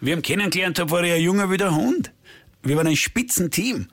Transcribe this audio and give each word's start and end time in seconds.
Ich 0.00 0.08
ihn 0.08 0.22
kennengelernt 0.22 0.78
habe, 0.78 0.90
war 0.90 1.04
er 1.04 1.16
ein 1.16 1.22
junger 1.22 1.50
wie 1.50 1.56
der 1.56 1.74
Hund. 1.74 2.12
Wir 2.62 2.76
waren 2.76 2.86
ein 2.86 2.96
Spitzenteam. 2.96 3.88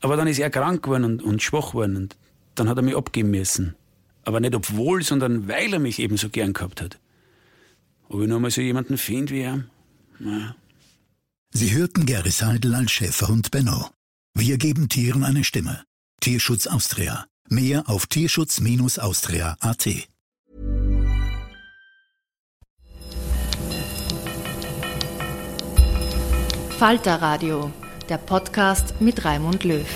Aber 0.00 0.16
dann 0.16 0.26
ist 0.26 0.38
er 0.38 0.50
krank 0.50 0.82
geworden 0.82 1.04
und, 1.04 1.22
und 1.22 1.42
schwach 1.42 1.70
geworden 1.70 1.96
und 1.96 2.16
dann 2.54 2.68
hat 2.68 2.76
er 2.76 2.82
mich 2.82 2.96
abgeben 2.96 3.30
müssen. 3.30 3.76
Aber 4.24 4.40
nicht 4.40 4.54
obwohl, 4.54 5.02
sondern 5.02 5.48
weil 5.48 5.72
er 5.72 5.78
mich 5.78 5.98
eben 5.98 6.16
so 6.16 6.28
gern 6.28 6.52
gehabt 6.52 6.80
hat. 6.80 6.98
Ob 8.08 8.22
ich 8.22 8.28
noch 8.28 8.40
mal 8.40 8.50
so 8.50 8.60
jemanden 8.60 8.98
finde 8.98 9.34
wie 9.34 9.40
er? 9.40 9.64
Na. 10.18 10.56
Sie 11.52 11.72
hörten 11.72 12.06
Gary 12.06 12.30
Seidel 12.30 12.74
als 12.74 12.92
Schäferhund 12.92 13.50
Benno. 13.50 13.90
Wir 14.34 14.58
geben 14.58 14.88
Tieren 14.88 15.24
eine 15.24 15.44
Stimme. 15.44 15.84
Tierschutz 16.20 16.66
Austria. 16.66 17.26
Mehr 17.48 17.88
auf 17.88 18.06
tierschutz-austria.at. 18.06 19.88
Falter 26.80 27.20
Radio, 27.20 27.70
der 28.08 28.16
Podcast 28.16 29.02
mit 29.02 29.26
Raimund 29.26 29.64
Löw. 29.64 29.86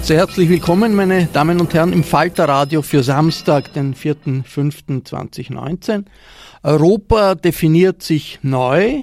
Sehr 0.00 0.18
herzlich 0.18 0.48
willkommen, 0.48 0.94
meine 0.94 1.26
Damen 1.32 1.60
und 1.60 1.74
Herren, 1.74 1.92
im 1.92 2.04
Falter 2.04 2.48
Radio 2.48 2.82
für 2.82 3.02
Samstag, 3.02 3.72
den 3.72 3.96
4.5.2019. 3.96 6.04
Europa 6.62 7.34
definiert 7.34 8.04
sich 8.04 8.38
neu. 8.42 9.02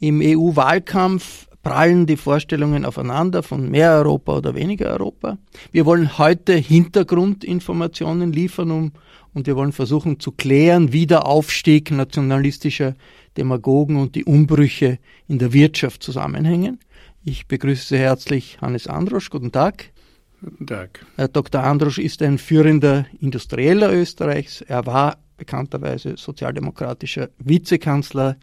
Im 0.00 0.20
EU-Wahlkampf 0.22 1.48
prallen 1.62 2.04
die 2.04 2.18
Vorstellungen 2.18 2.84
aufeinander 2.84 3.42
von 3.42 3.70
mehr 3.70 3.92
Europa 3.92 4.36
oder 4.36 4.54
weniger 4.54 4.90
Europa. 4.90 5.38
Wir 5.72 5.86
wollen 5.86 6.18
heute 6.18 6.52
Hintergrundinformationen 6.52 8.34
liefern 8.34 8.70
um, 8.70 8.92
und 9.32 9.48
wir 9.48 9.56
wollen 9.56 9.72
versuchen 9.72 10.20
zu 10.20 10.30
klären, 10.30 10.92
wie 10.92 11.06
der 11.06 11.26
Aufstieg 11.26 11.90
nationalistischer 11.90 12.94
Demagogen 13.36 13.96
und 13.96 14.14
die 14.14 14.24
Umbrüche 14.24 14.98
in 15.28 15.38
der 15.38 15.52
Wirtschaft 15.52 16.02
zusammenhängen. 16.02 16.78
Ich 17.24 17.46
begrüße 17.46 17.86
sehr 17.86 18.00
herzlich 18.00 18.58
Hannes 18.60 18.86
Androsch. 18.86 19.30
Guten 19.30 19.50
Tag. 19.50 19.92
Guten 20.40 20.66
Tag. 20.66 21.06
Herr 21.16 21.28
Dr. 21.28 21.62
Androsch 21.62 21.98
ist 21.98 22.20
ein 22.22 22.38
führender 22.38 23.06
Industrieller 23.20 23.92
Österreichs. 23.92 24.60
Er 24.60 24.84
war 24.84 25.18
bekannterweise 25.36 26.16
sozialdemokratischer 26.16 27.30
Vizekanzler 27.38 28.36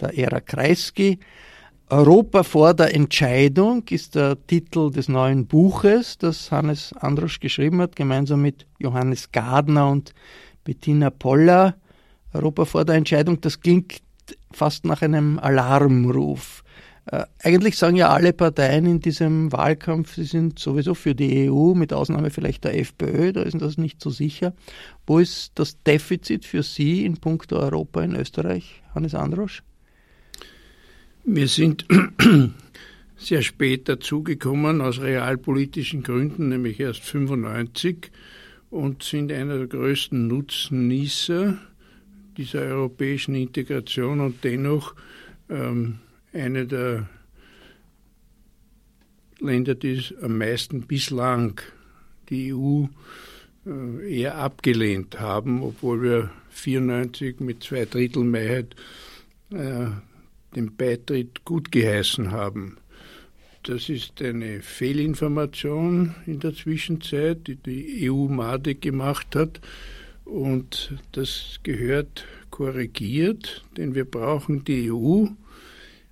der 0.00 0.16
Ära 0.16 0.40
Kreisky. 0.40 1.18
Europa 1.90 2.42
vor 2.42 2.74
der 2.74 2.94
Entscheidung 2.94 3.82
ist 3.88 4.14
der 4.14 4.36
Titel 4.46 4.90
des 4.90 5.08
neuen 5.08 5.46
Buches, 5.46 6.18
das 6.18 6.52
Hannes 6.52 6.92
Androsch 6.92 7.40
geschrieben 7.40 7.80
hat, 7.80 7.96
gemeinsam 7.96 8.42
mit 8.42 8.66
Johannes 8.78 9.32
Gardner 9.32 9.90
und 9.90 10.12
Bettina 10.64 11.10
Poller. 11.10 11.76
Europa 12.34 12.66
vor 12.66 12.84
der 12.84 12.96
Entscheidung, 12.96 13.40
das 13.40 13.58
klingt 13.58 14.02
fast 14.52 14.84
nach 14.84 15.02
einem 15.02 15.38
Alarmruf. 15.38 16.62
Äh, 17.10 17.24
eigentlich 17.42 17.78
sagen 17.78 17.96
ja 17.96 18.10
alle 18.10 18.32
Parteien 18.32 18.84
in 18.84 19.00
diesem 19.00 19.50
Wahlkampf, 19.50 20.14
sie 20.14 20.24
sind 20.24 20.58
sowieso 20.58 20.94
für 20.94 21.14
die 21.14 21.50
EU, 21.50 21.74
mit 21.74 21.92
Ausnahme 21.92 22.30
vielleicht 22.30 22.64
der 22.64 22.78
FPÖ, 22.78 23.32
da 23.32 23.42
ist 23.42 23.60
das 23.60 23.78
nicht 23.78 24.02
so 24.02 24.10
sicher. 24.10 24.52
Wo 25.06 25.18
ist 25.18 25.52
das 25.54 25.82
Defizit 25.82 26.44
für 26.44 26.62
Sie 26.62 27.06
in 27.06 27.16
puncto 27.16 27.56
Europa 27.58 28.02
in 28.02 28.14
Österreich, 28.14 28.82
Hannes 28.94 29.14
Androsch? 29.14 29.62
Wir 31.24 31.48
sind 31.48 31.86
sehr 33.16 33.42
spät 33.42 33.88
dazugekommen 33.88 34.82
aus 34.82 35.00
realpolitischen 35.00 36.02
Gründen, 36.02 36.50
nämlich 36.50 36.78
erst 36.78 37.00
95 37.00 38.10
und 38.70 39.02
sind 39.02 39.32
einer 39.32 39.56
der 39.56 39.66
größten 39.66 40.26
Nutznießer 40.26 41.58
dieser 42.38 42.60
europäischen 42.60 43.34
Integration 43.34 44.20
und 44.20 44.42
dennoch 44.44 44.94
ähm, 45.50 45.98
eine 46.32 46.66
der 46.66 47.08
Länder, 49.40 49.74
die 49.74 50.02
am 50.22 50.38
meisten 50.38 50.82
bislang 50.82 51.60
die 52.30 52.54
EU 52.54 52.84
äh, 53.66 54.20
eher 54.20 54.36
abgelehnt 54.36 55.20
haben, 55.20 55.62
obwohl 55.62 56.02
wir 56.02 56.30
94 56.50 57.40
mit 57.40 57.62
zwei 57.62 57.84
Drittel 57.84 58.24
Mehrheit 58.24 58.74
äh, 59.50 59.88
den 60.54 60.76
Beitritt 60.76 61.44
gut 61.44 61.70
geheißen 61.70 62.30
haben. 62.30 62.78
Das 63.64 63.88
ist 63.88 64.22
eine 64.22 64.62
Fehlinformation 64.62 66.14
in 66.26 66.40
der 66.40 66.54
Zwischenzeit, 66.54 67.46
die 67.46 67.56
die 67.56 68.10
EU-MADE 68.10 68.76
gemacht 68.76 69.36
hat. 69.36 69.60
Und 70.28 70.92
das 71.12 71.58
gehört 71.62 72.26
korrigiert, 72.50 73.64
denn 73.78 73.94
wir 73.94 74.04
brauchen 74.04 74.62
die 74.62 74.92
EU 74.92 75.24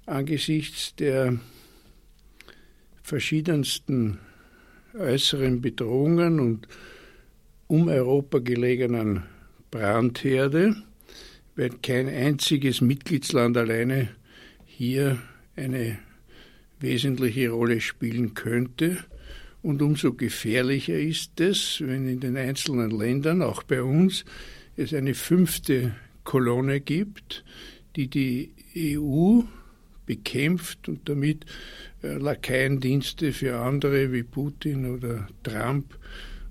angesichts 0.06 0.94
der 0.94 1.38
verschiedensten 3.03 4.19
äußeren 4.94 5.60
Bedrohungen 5.60 6.41
und 6.41 6.66
um 7.66 7.88
Europa 7.88 8.38
gelegenen 8.38 9.25
Brandherde, 9.71 10.76
weil 11.55 11.71
kein 11.82 12.09
einziges 12.09 12.81
Mitgliedsland 12.81 13.59
alleine 13.59 14.09
hier 14.65 15.19
eine 15.56 15.99
wesentliche 16.81 17.50
Rolle 17.50 17.82
spielen 17.82 18.32
könnte. 18.32 18.97
Und 19.66 19.82
umso 19.82 20.12
gefährlicher 20.12 20.97
ist 20.97 21.41
es, 21.41 21.81
wenn 21.81 22.06
in 22.06 22.21
den 22.21 22.37
einzelnen 22.37 22.93
Ländern, 22.93 23.43
auch 23.43 23.65
bei 23.65 23.82
uns, 23.82 24.25
es 24.77 24.94
eine 24.94 25.12
fünfte 25.12 25.97
Kolonne 26.22 26.81
gibt, 26.81 27.43
die 27.97 28.06
die 28.06 28.53
EU 28.76 29.41
bekämpft 30.06 30.88
und 30.88 31.09
damit 31.09 31.47
äh, 32.05 32.15
Lakaiendienste 32.15 33.32
für 33.32 33.59
andere 33.59 34.12
wie 34.12 34.22
Putin 34.22 34.88
oder 34.94 35.26
Trump 35.43 35.99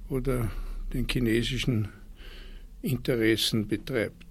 oder 0.09 0.52
den 0.92 1.08
chinesischen 1.09 1.88
Interessen 2.81 3.66
betreibt. 3.70 4.25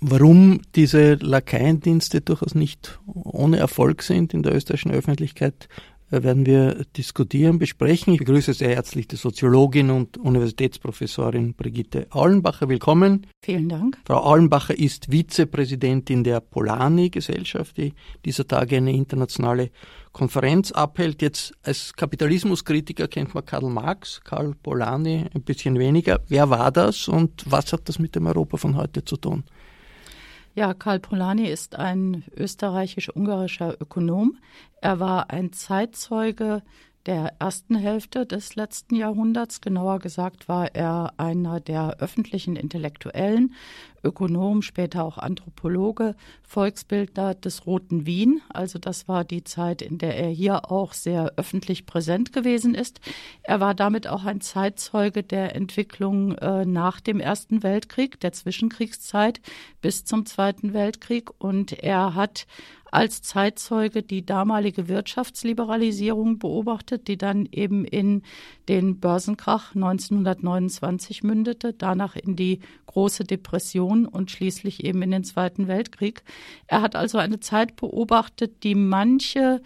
Warum 0.00 0.62
diese 0.74 1.14
Lakaiendienste 1.14 2.22
durchaus 2.22 2.56
nicht 2.56 2.98
ohne 3.06 3.58
Erfolg 3.58 4.02
sind 4.02 4.34
in 4.34 4.42
der 4.42 4.52
österreichischen 4.52 4.90
Öffentlichkeit, 4.90 5.68
werden 6.10 6.46
wir 6.46 6.84
diskutieren, 6.96 7.58
besprechen. 7.58 8.12
Ich 8.12 8.20
begrüße 8.20 8.54
sehr 8.54 8.70
herzlich 8.70 9.08
die 9.08 9.16
Soziologin 9.16 9.90
und 9.90 10.18
Universitätsprofessorin 10.18 11.54
Brigitte 11.54 12.06
Aulenbacher. 12.10 12.68
Willkommen. 12.68 13.26
Vielen 13.42 13.68
Dank. 13.68 13.98
Frau 14.04 14.22
Aulenbacher 14.22 14.78
ist 14.78 15.10
Vizepräsidentin 15.10 16.22
der 16.22 16.40
Polani-Gesellschaft, 16.40 17.76
die 17.76 17.92
dieser 18.24 18.46
Tage 18.46 18.76
eine 18.76 18.92
internationale 18.92 19.70
Konferenz 20.12 20.72
abhält. 20.72 21.22
Jetzt 21.22 21.54
als 21.62 21.92
Kapitalismuskritiker 21.94 23.08
kennt 23.08 23.34
man 23.34 23.44
Karl 23.44 23.68
Marx, 23.68 24.20
Karl 24.22 24.54
Polanyi 24.62 25.24
ein 25.34 25.42
bisschen 25.42 25.78
weniger. 25.78 26.20
Wer 26.28 26.48
war 26.50 26.70
das 26.70 27.08
und 27.08 27.44
was 27.46 27.72
hat 27.72 27.88
das 27.88 27.98
mit 27.98 28.14
dem 28.14 28.26
Europa 28.26 28.56
von 28.56 28.76
heute 28.76 29.04
zu 29.04 29.16
tun? 29.16 29.44
Ja, 30.58 30.72
Karl 30.72 31.00
Polanyi 31.00 31.48
ist 31.48 31.76
ein 31.76 32.24
österreichisch-ungarischer 32.34 33.76
Ökonom. 33.78 34.38
Er 34.80 35.00
war 35.00 35.28
ein 35.28 35.52
Zeitzeuge 35.52 36.62
der 37.04 37.34
ersten 37.38 37.74
Hälfte 37.74 38.24
des 38.24 38.56
letzten 38.56 38.94
Jahrhunderts. 38.94 39.60
Genauer 39.60 39.98
gesagt 39.98 40.48
war 40.48 40.74
er 40.74 41.12
einer 41.18 41.60
der 41.60 41.98
öffentlichen 41.98 42.56
Intellektuellen, 42.56 43.52
Ökonom, 44.06 44.62
später 44.62 45.04
auch 45.04 45.18
Anthropologe, 45.18 46.14
Volksbildner 46.42 47.34
des 47.34 47.66
Roten 47.66 48.06
Wien. 48.06 48.40
Also 48.48 48.78
das 48.78 49.08
war 49.08 49.24
die 49.24 49.44
Zeit, 49.44 49.82
in 49.82 49.98
der 49.98 50.16
er 50.16 50.30
hier 50.30 50.70
auch 50.70 50.92
sehr 50.92 51.32
öffentlich 51.36 51.86
präsent 51.86 52.32
gewesen 52.32 52.74
ist. 52.74 53.00
Er 53.42 53.60
war 53.60 53.74
damit 53.74 54.06
auch 54.06 54.24
ein 54.24 54.40
Zeitzeuge 54.40 55.22
der 55.22 55.54
Entwicklung 55.54 56.32
äh, 56.38 56.64
nach 56.64 57.00
dem 57.00 57.20
Ersten 57.20 57.62
Weltkrieg, 57.62 58.20
der 58.20 58.32
Zwischenkriegszeit 58.32 59.40
bis 59.80 60.04
zum 60.04 60.24
Zweiten 60.24 60.72
Weltkrieg. 60.72 61.30
Und 61.38 61.72
er 61.72 62.14
hat 62.14 62.46
als 62.90 63.20
Zeitzeuge 63.22 64.02
die 64.02 64.24
damalige 64.24 64.88
Wirtschaftsliberalisierung 64.88 66.38
beobachtet, 66.38 67.08
die 67.08 67.18
dann 67.18 67.46
eben 67.50 67.84
in 67.84 68.22
den 68.68 69.00
Börsenkrach 69.00 69.74
1929 69.74 71.22
mündete, 71.22 71.72
danach 71.72 72.16
in 72.16 72.36
die 72.36 72.60
große 72.86 73.24
Depression 73.24 73.95
und 74.04 74.30
schließlich 74.30 74.84
eben 74.84 75.00
in 75.00 75.12
den 75.12 75.24
Zweiten 75.24 75.68
Weltkrieg. 75.68 76.22
Er 76.66 76.82
hat 76.82 76.96
also 76.96 77.16
eine 77.16 77.40
Zeit 77.40 77.76
beobachtet, 77.76 78.62
die 78.64 78.74
manche 78.74 79.62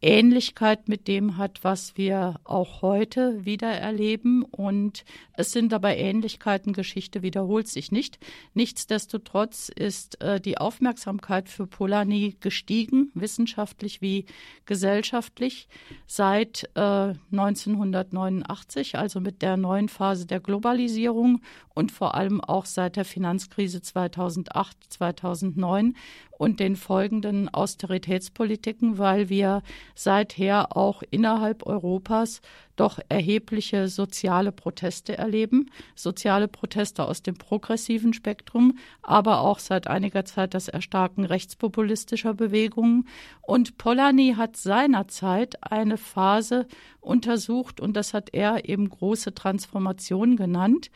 Ähnlichkeit 0.00 0.88
mit 0.88 1.08
dem 1.08 1.36
hat, 1.36 1.64
was 1.64 1.96
wir 1.96 2.36
auch 2.44 2.82
heute 2.82 3.44
wieder 3.44 3.68
erleben. 3.68 4.42
Und 4.44 5.04
es 5.32 5.52
sind 5.52 5.72
dabei 5.72 5.96
Ähnlichkeiten, 5.96 6.72
Geschichte 6.72 7.22
wiederholt 7.22 7.68
sich 7.68 7.90
nicht. 7.90 8.18
Nichtsdestotrotz 8.54 9.68
ist 9.68 10.20
äh, 10.22 10.40
die 10.40 10.58
Aufmerksamkeit 10.58 11.48
für 11.48 11.66
Polanyi 11.66 12.36
gestiegen, 12.40 13.10
wissenschaftlich 13.14 14.00
wie 14.00 14.26
gesellschaftlich, 14.66 15.68
seit 16.06 16.70
äh, 16.74 17.14
1989, 17.32 18.96
also 18.96 19.20
mit 19.20 19.42
der 19.42 19.56
neuen 19.56 19.88
Phase 19.88 20.26
der 20.26 20.40
Globalisierung 20.40 21.40
und 21.74 21.92
vor 21.92 22.14
allem 22.14 22.40
auch 22.40 22.66
seit 22.66 22.96
der 22.96 23.04
Finanzkrise 23.04 23.80
2008, 23.80 24.76
2009. 24.92 25.94
und 26.38 26.60
den 26.60 26.76
folgenden 26.76 27.48
Austeritätspolitiken, 27.48 28.96
weil 28.96 29.28
wir 29.28 29.62
seither 29.94 30.76
auch 30.76 31.02
innerhalb 31.10 31.66
Europas 31.66 32.40
doch 32.76 33.00
erhebliche 33.08 33.88
soziale 33.88 34.52
Proteste 34.52 35.18
erleben, 35.18 35.70
soziale 35.96 36.46
Proteste 36.46 37.04
aus 37.04 37.22
dem 37.22 37.34
progressiven 37.34 38.12
Spektrum, 38.12 38.78
aber 39.02 39.40
auch 39.40 39.58
seit 39.58 39.88
einiger 39.88 40.24
Zeit 40.24 40.54
das 40.54 40.68
Erstarken 40.68 41.24
rechtspopulistischer 41.24 42.34
Bewegungen. 42.34 43.08
Und 43.42 43.78
Polanyi 43.78 44.34
hat 44.36 44.56
seinerzeit 44.56 45.56
eine 45.60 45.98
Phase 45.98 46.66
untersucht, 47.00 47.80
und 47.80 47.96
das 47.96 48.14
hat 48.14 48.32
er 48.32 48.68
eben 48.68 48.88
große 48.88 49.34
Transformation 49.34 50.36
genannt, 50.36 50.90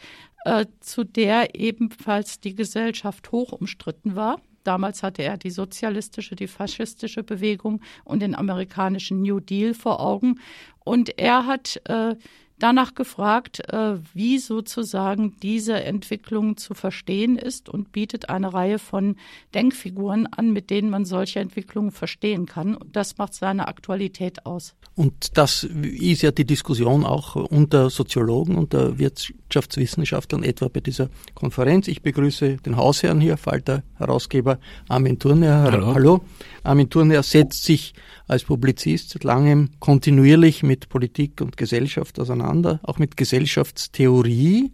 äh, 0.45 0.67
zu 0.81 1.05
der 1.05 1.57
ebenfalls 1.57 2.41
die 2.41 2.55
Gesellschaft 2.55 3.33
hoch 3.33 3.53
umstritten 3.53 4.15
war. 4.15 4.41
Damals 4.65 5.03
hatte 5.03 5.23
er 5.23 5.37
die 5.37 5.51
sozialistische, 5.51 6.37
die 6.37 6.47
faschistische 6.47 7.23
Bewegung 7.23 7.81
und 8.05 8.21
den 8.21 8.35
amerikanischen 8.35 9.23
New 9.23 9.41
Deal 9.41 9.75
vor 9.75 10.01
Augen. 10.01 10.41
Und 10.85 11.19
er 11.19 11.47
hat 11.47 11.81
äh, 11.85 12.17
danach 12.63 12.95
gefragt, 12.95 13.61
äh, 13.69 13.97
wie 14.15 14.39
sozusagen 14.39 15.37
diese 15.43 15.83
Entwicklung 15.83 16.57
zu 16.57 16.75
verstehen 16.75 17.37
ist 17.37 17.69
und 17.69 17.91
bietet 17.91 18.29
eine 18.29 18.55
Reihe 18.55 18.79
von 18.79 19.17
Denkfiguren 19.55 20.27
an, 20.27 20.53
mit 20.53 20.71
denen 20.71 20.89
man 20.89 21.05
solche 21.05 21.41
Entwicklungen 21.41 21.91
verstehen 21.91 22.47
kann. 22.47 22.77
Und 22.77 22.95
das 22.95 23.19
macht 23.19 23.35
seine 23.35 23.67
Aktualität 23.67 24.47
aus. 24.47 24.75
Und 24.95 25.37
das 25.37 25.65
ist 25.65 26.23
ja 26.23 26.31
die 26.31 26.45
Diskussion 26.45 27.05
auch 27.05 27.35
unter 27.35 27.91
Soziologen, 27.91 28.57
unter 28.57 28.99
Wirtschaftswissenschaftlern, 28.99 30.45
etwa 30.45 30.69
bei 30.69 30.81
dieser 30.81 31.09
Konferenz. 31.35 31.89
Ich 31.89 32.03
begrüße 32.03 32.59
den 32.59 32.77
Hausherrn 32.77 33.21
hier, 33.21 33.39
Falter 33.39 33.83
Herausgeber 33.97 34.59
Armin 34.89 35.19
Thurner. 35.19 35.63
Hallo. 35.63 35.95
Hallo. 35.95 36.21
Armin 36.63 36.91
Thurner 36.91 37.23
setzt 37.23 37.65
sich 37.65 37.95
als 38.33 38.45
Publizist 38.45 39.11
seit 39.11 39.25
langem 39.25 39.71
kontinuierlich 39.79 40.63
mit 40.63 40.89
Politik 40.89 41.41
und 41.41 41.57
Gesellschaft 41.57 42.19
auseinander, 42.19 42.81
auch 42.83 42.99
mit 42.99 43.17
Gesellschaftstheorie. 43.17 44.73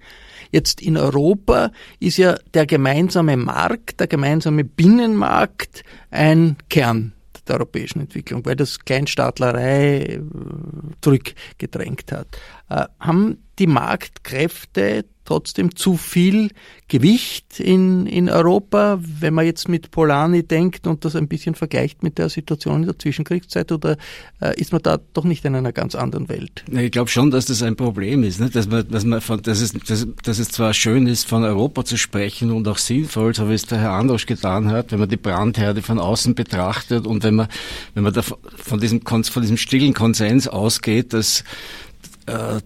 Jetzt 0.50 0.80
in 0.80 0.96
Europa 0.96 1.72
ist 2.00 2.16
ja 2.16 2.38
der 2.54 2.66
gemeinsame 2.66 3.36
Markt, 3.36 4.00
der 4.00 4.06
gemeinsame 4.06 4.64
Binnenmarkt 4.64 5.82
ein 6.10 6.56
Kern 6.70 7.12
der 7.48 7.56
europäischen 7.56 8.00
Entwicklung, 8.00 8.44
weil 8.44 8.56
das 8.56 8.78
Kleinstaatlerei 8.78 9.98
äh, 10.00 10.20
zurückgedrängt 11.00 12.12
hat. 12.12 12.38
Äh, 12.68 12.84
haben 13.00 13.38
die 13.58 13.66
Marktkräfte 13.66 15.04
trotzdem 15.28 15.76
zu 15.76 15.98
viel 15.98 16.50
Gewicht 16.88 17.60
in, 17.60 18.06
in 18.06 18.30
Europa, 18.30 18.98
wenn 19.02 19.34
man 19.34 19.44
jetzt 19.44 19.68
mit 19.68 19.90
Polani 19.90 20.42
denkt 20.42 20.86
und 20.86 21.04
das 21.04 21.14
ein 21.16 21.28
bisschen 21.28 21.54
vergleicht 21.54 22.02
mit 22.02 22.16
der 22.16 22.30
Situation 22.30 22.80
in 22.80 22.86
der 22.86 22.98
Zwischenkriegszeit 22.98 23.70
oder 23.70 23.98
äh, 24.40 24.58
ist 24.58 24.72
man 24.72 24.80
da 24.80 24.98
doch 25.12 25.24
nicht 25.24 25.44
in 25.44 25.54
einer 25.54 25.72
ganz 25.72 25.94
anderen 25.94 26.30
Welt? 26.30 26.64
Ich 26.72 26.90
glaube 26.90 27.10
schon, 27.10 27.30
dass 27.30 27.44
das 27.44 27.62
ein 27.62 27.76
Problem 27.76 28.22
ist, 28.22 28.40
ne? 28.40 28.48
dass, 28.48 28.68
man, 28.68 28.88
dass, 28.88 29.04
man 29.04 29.20
von, 29.20 29.42
dass, 29.42 29.60
es, 29.60 29.74
dass, 29.74 30.06
dass 30.22 30.38
es 30.38 30.48
zwar 30.48 30.72
schön 30.72 31.06
ist, 31.06 31.26
von 31.26 31.44
Europa 31.44 31.84
zu 31.84 31.98
sprechen 31.98 32.50
und 32.50 32.66
auch 32.66 32.78
sinnvoll, 32.78 33.34
so 33.34 33.50
wie 33.50 33.54
es 33.54 33.66
der 33.66 33.80
Herr 33.80 33.92
Androsch 33.92 34.24
getan 34.24 34.70
hat, 34.70 34.92
wenn 34.92 34.98
man 34.98 35.10
die 35.10 35.18
Brandherde 35.18 35.82
von 35.82 35.98
außen 35.98 36.34
betrachtet 36.34 37.06
und 37.06 37.22
wenn 37.22 37.34
man, 37.34 37.48
wenn 37.92 38.02
man 38.02 38.14
da 38.14 38.22
von 38.22 38.80
diesem, 38.80 39.02
von 39.04 39.42
diesem 39.42 39.58
stillen 39.58 39.92
Konsens 39.92 40.48
ausgeht, 40.48 41.12
dass 41.12 41.44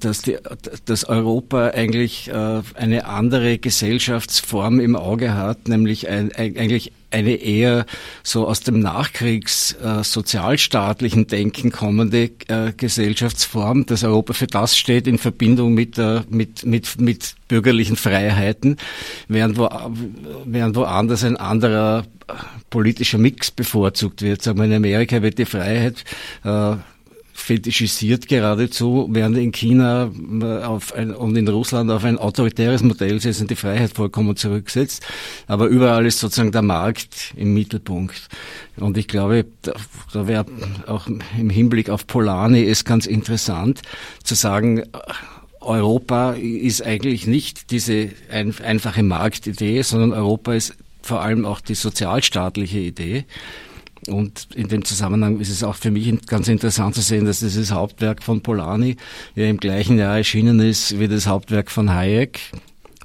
dass, 0.00 0.22
die, 0.22 0.38
dass 0.84 1.04
Europa 1.04 1.68
eigentlich 1.68 2.28
äh, 2.28 2.62
eine 2.74 3.06
andere 3.06 3.58
Gesellschaftsform 3.58 4.80
im 4.80 4.96
Auge 4.96 5.34
hat, 5.34 5.68
nämlich 5.68 6.08
ein, 6.08 6.32
eigentlich 6.32 6.92
eine 7.10 7.34
eher 7.34 7.86
so 8.22 8.46
aus 8.46 8.60
dem 8.60 8.80
Nachkriegs 8.80 9.76
äh, 9.82 10.02
Denken 11.26 11.70
kommende 11.70 12.30
äh, 12.48 12.72
Gesellschaftsform, 12.76 13.86
dass 13.86 14.04
Europa 14.04 14.32
für 14.32 14.46
das 14.46 14.76
steht 14.76 15.06
in 15.06 15.18
Verbindung 15.18 15.74
mit, 15.74 15.98
äh, 15.98 16.22
mit, 16.28 16.64
mit, 16.64 17.00
mit 17.00 17.34
bürgerlichen 17.48 17.96
Freiheiten, 17.96 18.76
während, 19.28 19.58
wo, 19.58 19.68
während 20.46 20.74
woanders 20.76 21.24
ein 21.24 21.36
anderer 21.36 22.04
politischer 22.70 23.18
Mix 23.18 23.50
bevorzugt 23.50 24.22
wird. 24.22 24.42
Sagen 24.42 24.58
wir, 24.58 24.64
in 24.64 24.72
Amerika 24.72 25.22
wird 25.22 25.38
die 25.38 25.44
Freiheit 25.44 26.04
äh, 26.44 26.76
fetischisiert 27.32 28.29
geradezu, 28.29 29.08
während 29.11 29.37
in 29.37 29.52
China 29.52 30.11
äh, 30.40 30.62
auf 30.62 30.94
ein, 30.94 31.12
und 31.12 31.37
in 31.37 31.49
Russland 31.49 31.90
auf 31.90 32.05
ein 32.05 32.19
autoritäres 32.19 32.82
Modell 32.82 33.20
setzt 33.20 33.49
die 33.49 33.56
Freiheit 33.56 33.93
vollkommen 33.94 34.37
zurücksetzt. 34.37 35.02
Aber 35.46 35.67
überall 35.67 36.06
ist 36.06 36.19
sozusagen 36.19 36.52
der 36.52 36.62
Markt 36.62 37.34
im 37.37 37.55
Mittelpunkt. 37.55 38.29
Und 38.76 38.96
ich 38.96 39.08
glaube, 39.08 39.46
da, 39.62 39.73
da 40.12 40.26
wäre 40.26 40.46
auch 40.87 41.06
im 41.06 41.50
Hinblick 41.50 41.90
auf 41.90 42.06
Polani 42.06 42.64
es 42.64 42.84
ganz 42.84 43.06
interessant 43.06 43.82
zu 44.23 44.34
sagen, 44.34 44.82
Europa 45.61 46.32
ist 46.32 46.82
eigentlich 46.82 47.26
nicht 47.26 47.70
diese 47.70 48.11
ein, 48.31 48.55
einfache 48.62 49.02
Marktidee, 49.02 49.82
sondern 49.82 50.12
Europa 50.12 50.55
ist 50.55 50.75
vor 51.02 51.23
allem 51.23 51.44
auch 51.44 51.61
die 51.61 51.75
sozialstaatliche 51.75 52.79
Idee. 52.79 53.25
Und 54.08 54.49
in 54.54 54.69
dem 54.69 54.84
Zusammenhang 54.84 55.38
ist 55.38 55.49
es 55.49 55.62
auch 55.62 55.76
für 55.76 55.90
mich 55.90 56.12
ganz 56.26 56.49
interessant 56.49 56.94
zu 56.94 57.00
sehen, 57.00 57.25
dass 57.25 57.38
dieses 57.38 57.70
Hauptwerk 57.70 58.22
von 58.22 58.40
Polanyi 58.40 58.96
ja 59.37 59.46
im 59.46 59.58
gleichen 59.58 59.96
Jahr 59.96 60.16
erschienen 60.16 60.58
ist 60.58 60.99
wie 60.99 61.06
das 61.06 61.26
Hauptwerk 61.26 61.70
von 61.70 61.93
Hayek, 61.93 62.40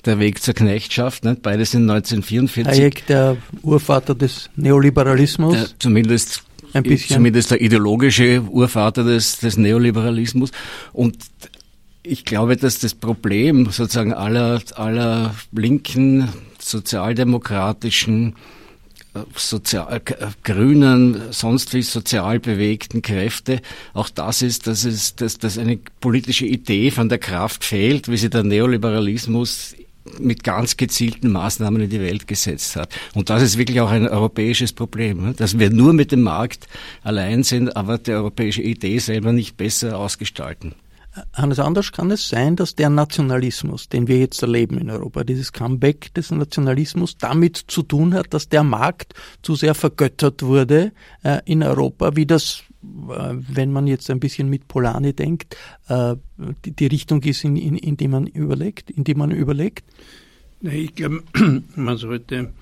Der 0.06 0.20
Weg 0.20 0.42
zur 0.42 0.56
Knechtschaft. 0.56 1.24
Ne? 1.24 1.38
Beide 1.40 1.66
sind 1.66 1.90
1944. 1.90 2.68
Hayek, 2.68 3.06
der 3.06 3.38
Urvater 3.62 4.16
des 4.16 4.50
Neoliberalismus. 4.56 5.54
Der, 5.54 5.68
zumindest 5.78 6.44
ein 6.74 6.84
bisschen. 6.84 7.16
Zumindest 7.16 7.52
der 7.52 7.62
ideologische 7.62 8.42
Urvater 8.42 9.04
des, 9.04 9.38
des 9.38 9.58
Neoliberalismus. 9.58 10.52
Und 10.94 11.18
ich 12.04 12.26
glaube, 12.26 12.56
dass 12.58 12.80
das 12.80 12.96
Problem 12.96 13.70
sozusagen 13.70 14.14
aller, 14.14 14.62
aller 14.76 15.36
linken, 15.52 16.30
sozialdemokratischen 16.60 18.36
sozial, 19.36 20.02
grünen, 20.44 21.22
sonst 21.31 21.74
wie 21.74 21.81
sozial 21.81 22.40
bewegten 22.40 23.02
Kräfte. 23.02 23.62
Auch 23.94 24.10
das 24.10 24.42
ist, 24.42 24.68
dass 24.68 24.86
es, 24.86 25.16
dass, 25.16 25.38
dass 25.38 25.58
eine 25.58 25.80
politische 26.00 26.46
Idee 26.46 26.92
von 26.92 27.10
der 27.10 27.18
Kraft 27.18 27.64
fehlt, 27.64 28.10
wie 28.10 28.18
sie 28.18 28.30
der 28.30 28.44
Neoliberalismus 28.44 29.75
mit 30.19 30.44
ganz 30.44 30.78
gezielten 30.78 31.31
Maßnahmen 31.31 31.81
in 31.81 31.90
die 31.90 32.00
Welt 32.00 32.28
gesetzt 32.28 32.75
hat. 32.75 32.90
Und 33.14 33.30
das 33.30 33.42
ist 33.42 33.58
wirklich 33.58 33.81
auch 33.81 33.92
ein 33.92 34.08
europäisches 34.08 34.74
Problem, 34.74 35.22
ne? 35.22 35.34
dass 35.34 35.60
wir 35.60 35.69
nur 35.69 35.94
mit 35.94 36.12
dem 36.12 36.22
Markt 36.22 36.68
allein 37.04 37.44
sind, 37.44 37.76
aber 37.76 37.97
die 37.97 38.12
europäische 38.12 38.62
Idee 38.62 39.00
selber 39.00 39.33
nicht 39.33 39.57
besser 39.57 39.97
ausgestalten. 39.97 40.74
Hannes 41.33 41.59
Anders, 41.59 41.92
kann 41.92 42.12
es 42.12 42.28
sein, 42.28 42.56
dass 42.56 42.76
der 42.76 42.90
Nationalismus, 42.90 43.90
den 43.90 44.07
wir 44.07 44.19
jetzt 44.19 44.42
erleben 44.42 44.78
in 44.78 44.90
Europa, 44.90 45.24
dieses 45.24 45.52
Comeback 45.52 46.14
des 46.14 46.31
Nationalismus 46.31 47.18
damit 47.18 47.57
zu 47.57 47.83
tun 47.83 48.14
hat, 48.14 48.33
dass 48.33 48.50
der 48.50 48.64
Markt 48.64 49.14
zu 49.42 49.56
sehr 49.56 49.76
vergöttert 49.76 50.44
wurde 50.44 50.92
äh, 51.24 51.40
in 51.45 51.64
Europa, 51.64 52.16
wie 52.16 52.26
das, 52.26 52.64
äh, 52.83 53.33
wenn 53.33 53.71
man 53.71 53.88
jetzt 53.88 54.09
ein 54.09 54.19
bisschen 54.19 54.50
mit 54.50 54.68
Polani 54.68 55.14
denkt, 55.14 55.57
äh, 55.88 56.16
die, 56.66 56.71
die, 56.71 56.88
Richtung 56.88 57.21
ist, 57.24 57.44
in, 57.44 57.56
in, 57.56 57.76
in, 57.76 57.97
die 57.97 58.07
man 58.07 58.28
überlegt, 58.28 58.90
in 58.90 59.04
die 59.04 59.16
man 59.16 59.31
überlegt? 59.31 59.86
Ich 60.62 60.95
glaube, 60.95 61.24
man 61.76 61.97
sollte 61.97 62.54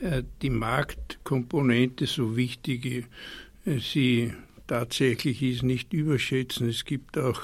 äh, 0.00 0.22
die 0.42 0.50
Marktkomponente, 0.50 2.06
so 2.06 2.36
wichtig 2.36 3.06
äh, 3.64 3.78
sie 3.78 4.32
tatsächlich 4.68 5.42
ist, 5.42 5.62
nicht 5.64 5.92
überschätzen. 5.92 6.68
Es 6.68 6.84
gibt 6.84 7.18
auch 7.18 7.40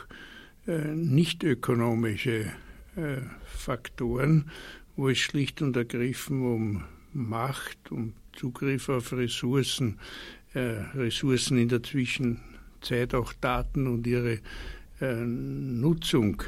äh, 0.66 0.94
nicht 0.94 1.44
ökonomische 1.44 2.50
äh, 2.96 3.20
Faktoren, 3.44 4.50
wo 4.96 5.10
es 5.10 5.18
schlicht 5.18 5.60
und 5.60 5.76
ergriffen 5.76 6.42
um 6.42 6.84
Macht, 7.12 7.92
um 7.92 8.14
Zugriff 8.32 8.88
auf 8.88 9.12
Ressourcen, 9.12 9.98
äh, 10.54 10.60
Ressourcen 10.94 11.58
in 11.58 11.68
der 11.68 11.82
Zwischenzeit 11.82 13.14
auch 13.14 13.34
Daten 13.34 13.86
und 13.86 14.06
ihre 14.06 14.40
Nutzung 15.00 16.40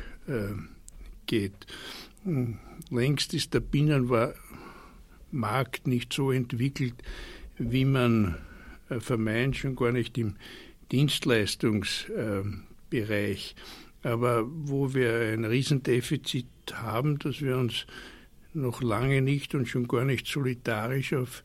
geht. 1.27 1.67
Längst 2.91 3.35
ist 3.35 3.55
der 3.55 3.61
Binnenmarkt 3.61 4.37
nicht 5.87 6.13
so 6.13 6.31
entwickelt, 6.31 6.95
wie 7.59 7.85
man 7.85 8.37
vermeint, 9.01 9.57
schon 9.57 9.75
gar 9.75 9.91
nicht 9.91 10.17
im 10.17 10.37
Dienstleistungsbereich 10.93 13.57
aber 14.07 14.45
wo 14.47 14.95
wir 14.95 15.33
ein 15.33 15.45
Riesendefizit 15.45 16.47
haben, 16.73 17.19
dass 17.19 17.43
wir 17.43 17.57
uns 17.57 17.87
noch 18.55 18.81
lange 18.81 19.21
nicht 19.21 19.55
und 19.55 19.67
schon 19.67 19.89
gar 19.89 20.05
nicht 20.05 20.29
solidarisch 20.29 21.13
auf 21.13 21.43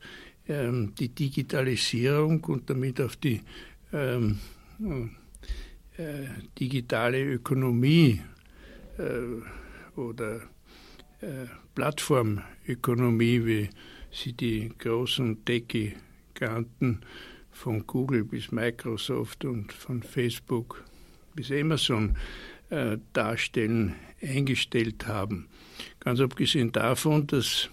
ähm, 0.48 0.94
die 0.96 1.08
Digitalisierung 1.08 2.44
und 2.44 2.70
damit 2.70 3.00
auf 3.00 3.16
die 3.16 3.40
ähm, 3.92 4.38
äh, 5.96 6.26
digitale 6.58 7.24
Ökonomie 7.24 8.22
äh, 8.96 9.98
oder 9.98 10.36
äh, 11.20 11.46
Plattformökonomie, 11.74 13.44
wie 13.44 13.70
sie 14.12 14.34
die 14.34 14.70
großen 14.78 15.44
Decki 15.44 15.94
Giganten 16.34 17.00
von 17.50 17.86
Google 17.86 18.24
bis 18.24 18.52
Microsoft 18.52 19.44
und 19.44 19.72
von 19.72 20.02
Facebook 20.02 20.84
bis 21.34 21.50
Amazon 21.50 22.10
äh, 22.10 22.51
darstellen, 23.12 23.94
eingestellt 24.22 25.06
haben. 25.06 25.48
Ganz 26.00 26.20
abgesehen 26.20 26.72
davon, 26.72 27.26
dass 27.26 27.68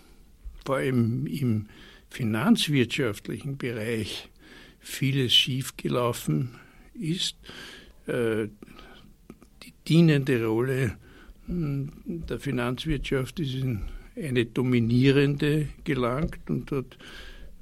vor 0.66 0.78
allem 0.78 1.26
im 1.28 1.68
finanzwirtschaftlichen 2.10 3.58
Bereich 3.58 4.30
vieles 4.80 5.34
schiefgelaufen 5.34 6.56
ist. 6.94 7.36
Äh, 8.08 8.48
die 9.64 9.74
dienende 9.88 10.46
Rolle 10.46 10.98
hm, 11.48 11.92
der 12.06 12.40
Finanzwirtschaft 12.40 13.40
ist 13.40 13.56
in 13.56 13.82
eine 14.16 14.46
dominierende 14.46 15.70
gelangt 15.84 16.50
und 16.50 16.72
dort 16.72 16.98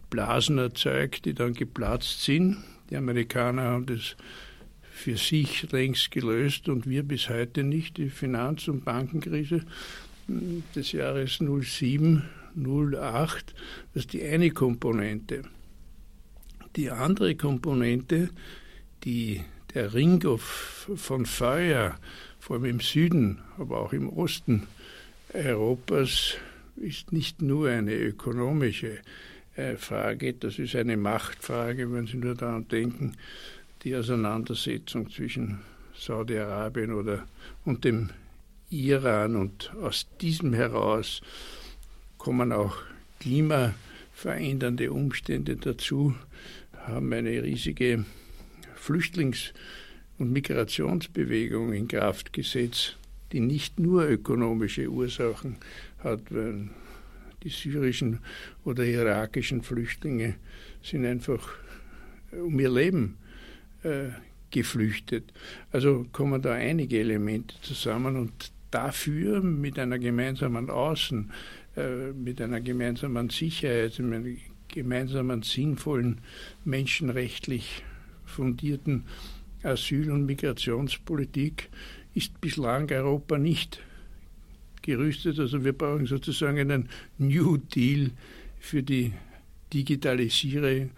Blasen 0.10 0.58
erzeugt, 0.58 1.26
die 1.26 1.34
dann 1.34 1.54
geplatzt 1.54 2.24
sind. 2.24 2.58
Die 2.90 2.96
Amerikaner 2.96 3.64
haben 3.64 3.86
das 3.86 4.16
für 4.98 5.16
sich 5.16 5.72
längst 5.72 6.12
gelöst 6.12 6.68
und 6.70 6.90
wir 6.90 7.04
bis 7.04 7.30
heute 7.30 7.64
nicht. 7.64 7.98
Die 7.98 8.10
Finanz- 8.10 8.68
und 8.68 8.84
Bankenkrise 8.84 9.62
des 10.76 10.92
Jahres 10.92 11.38
07, 11.38 12.24
08, 12.56 13.54
das 13.94 14.04
ist 14.04 14.14
die 14.14 14.24
eine 14.24 14.50
Komponente. 14.50 15.44
Die 16.76 16.90
andere 16.90 17.36
Komponente, 17.36 18.30
die 19.04 19.42
der 19.76 19.94
Ring 19.94 20.20
von 20.38 21.26
Feuer, 21.26 22.00
vor 22.40 22.56
allem 22.56 22.66
im 22.66 22.80
Süden, 22.80 23.40
aber 23.58 23.80
auch 23.82 23.94
im 23.94 24.10
Osten 24.10 24.64
Europas, 25.34 26.36
ist 26.76 27.12
nicht 27.12 27.42
nur 27.42 27.70
eine 27.70 27.94
ökonomische 27.94 28.98
äh, 29.56 29.76
Frage, 29.76 30.34
das 30.34 30.60
ist 30.60 30.76
eine 30.76 30.98
Machtfrage, 30.98 31.92
wenn 31.92 32.08
Sie 32.08 32.18
nur 32.18 32.36
daran 32.36 32.68
denken, 32.68 33.16
die 33.88 33.96
Auseinandersetzung 33.96 35.10
zwischen 35.10 35.60
Saudi-Arabien 35.98 36.92
oder 36.92 37.26
und 37.64 37.86
dem 37.86 38.10
Iran. 38.70 39.38
Und 39.38 39.72
aus 39.82 40.08
diesem 40.20 40.52
heraus 40.52 41.22
kommen 42.18 42.52
auch 42.52 42.76
klimaverändernde 43.22 44.92
Umstände 44.92 45.56
dazu, 45.56 46.14
haben 46.74 47.14
eine 47.14 47.42
riesige 47.42 48.04
Flüchtlings- 48.76 49.54
und 50.18 50.34
Migrationsbewegung 50.34 51.72
in 51.72 51.88
Kraft 51.88 52.34
gesetzt, 52.34 52.98
die 53.32 53.40
nicht 53.40 53.80
nur 53.80 54.04
ökonomische 54.10 54.90
Ursachen 54.90 55.56
hat, 56.00 56.24
weil 56.30 56.68
die 57.42 57.50
syrischen 57.50 58.20
oder 58.66 58.84
irakischen 58.84 59.62
Flüchtlinge 59.62 60.36
sind 60.84 61.06
einfach 61.06 61.54
um 62.34 62.60
ihr 62.60 62.70
Leben 62.70 63.16
äh, 63.84 64.10
geflüchtet. 64.52 65.34
Also 65.72 66.06
kommen 66.12 66.42
da 66.42 66.54
einige 66.54 67.00
Elemente 67.00 67.56
zusammen 67.62 68.16
und 68.16 68.52
dafür 68.72 69.42
mit 69.42 69.80
einer 69.80 70.00
gemeinsamen 70.00 70.70
Außen, 70.70 71.32
äh, 71.76 72.12
mit 72.14 72.42
einer 72.42 72.62
gemeinsamen 72.62 73.30
Sicherheit, 73.30 74.00
mit 74.00 74.14
einer 74.14 74.36
gemeinsamen 74.68 75.44
sinnvollen, 75.44 76.20
menschenrechtlich 76.66 77.84
fundierten 78.26 79.06
Asyl- 79.64 80.12
und 80.12 80.26
Migrationspolitik 80.26 81.70
ist 82.14 82.40
bislang 82.42 82.90
Europa 82.92 83.38
nicht 83.38 83.82
gerüstet. 84.82 85.40
Also 85.40 85.64
wir 85.64 85.74
brauchen 85.74 86.06
sozusagen 86.06 86.60
einen 86.60 86.90
New 87.18 87.58
Deal 87.58 88.12
für 88.60 88.84
die 88.84 89.14
digitalisierte 89.74 90.92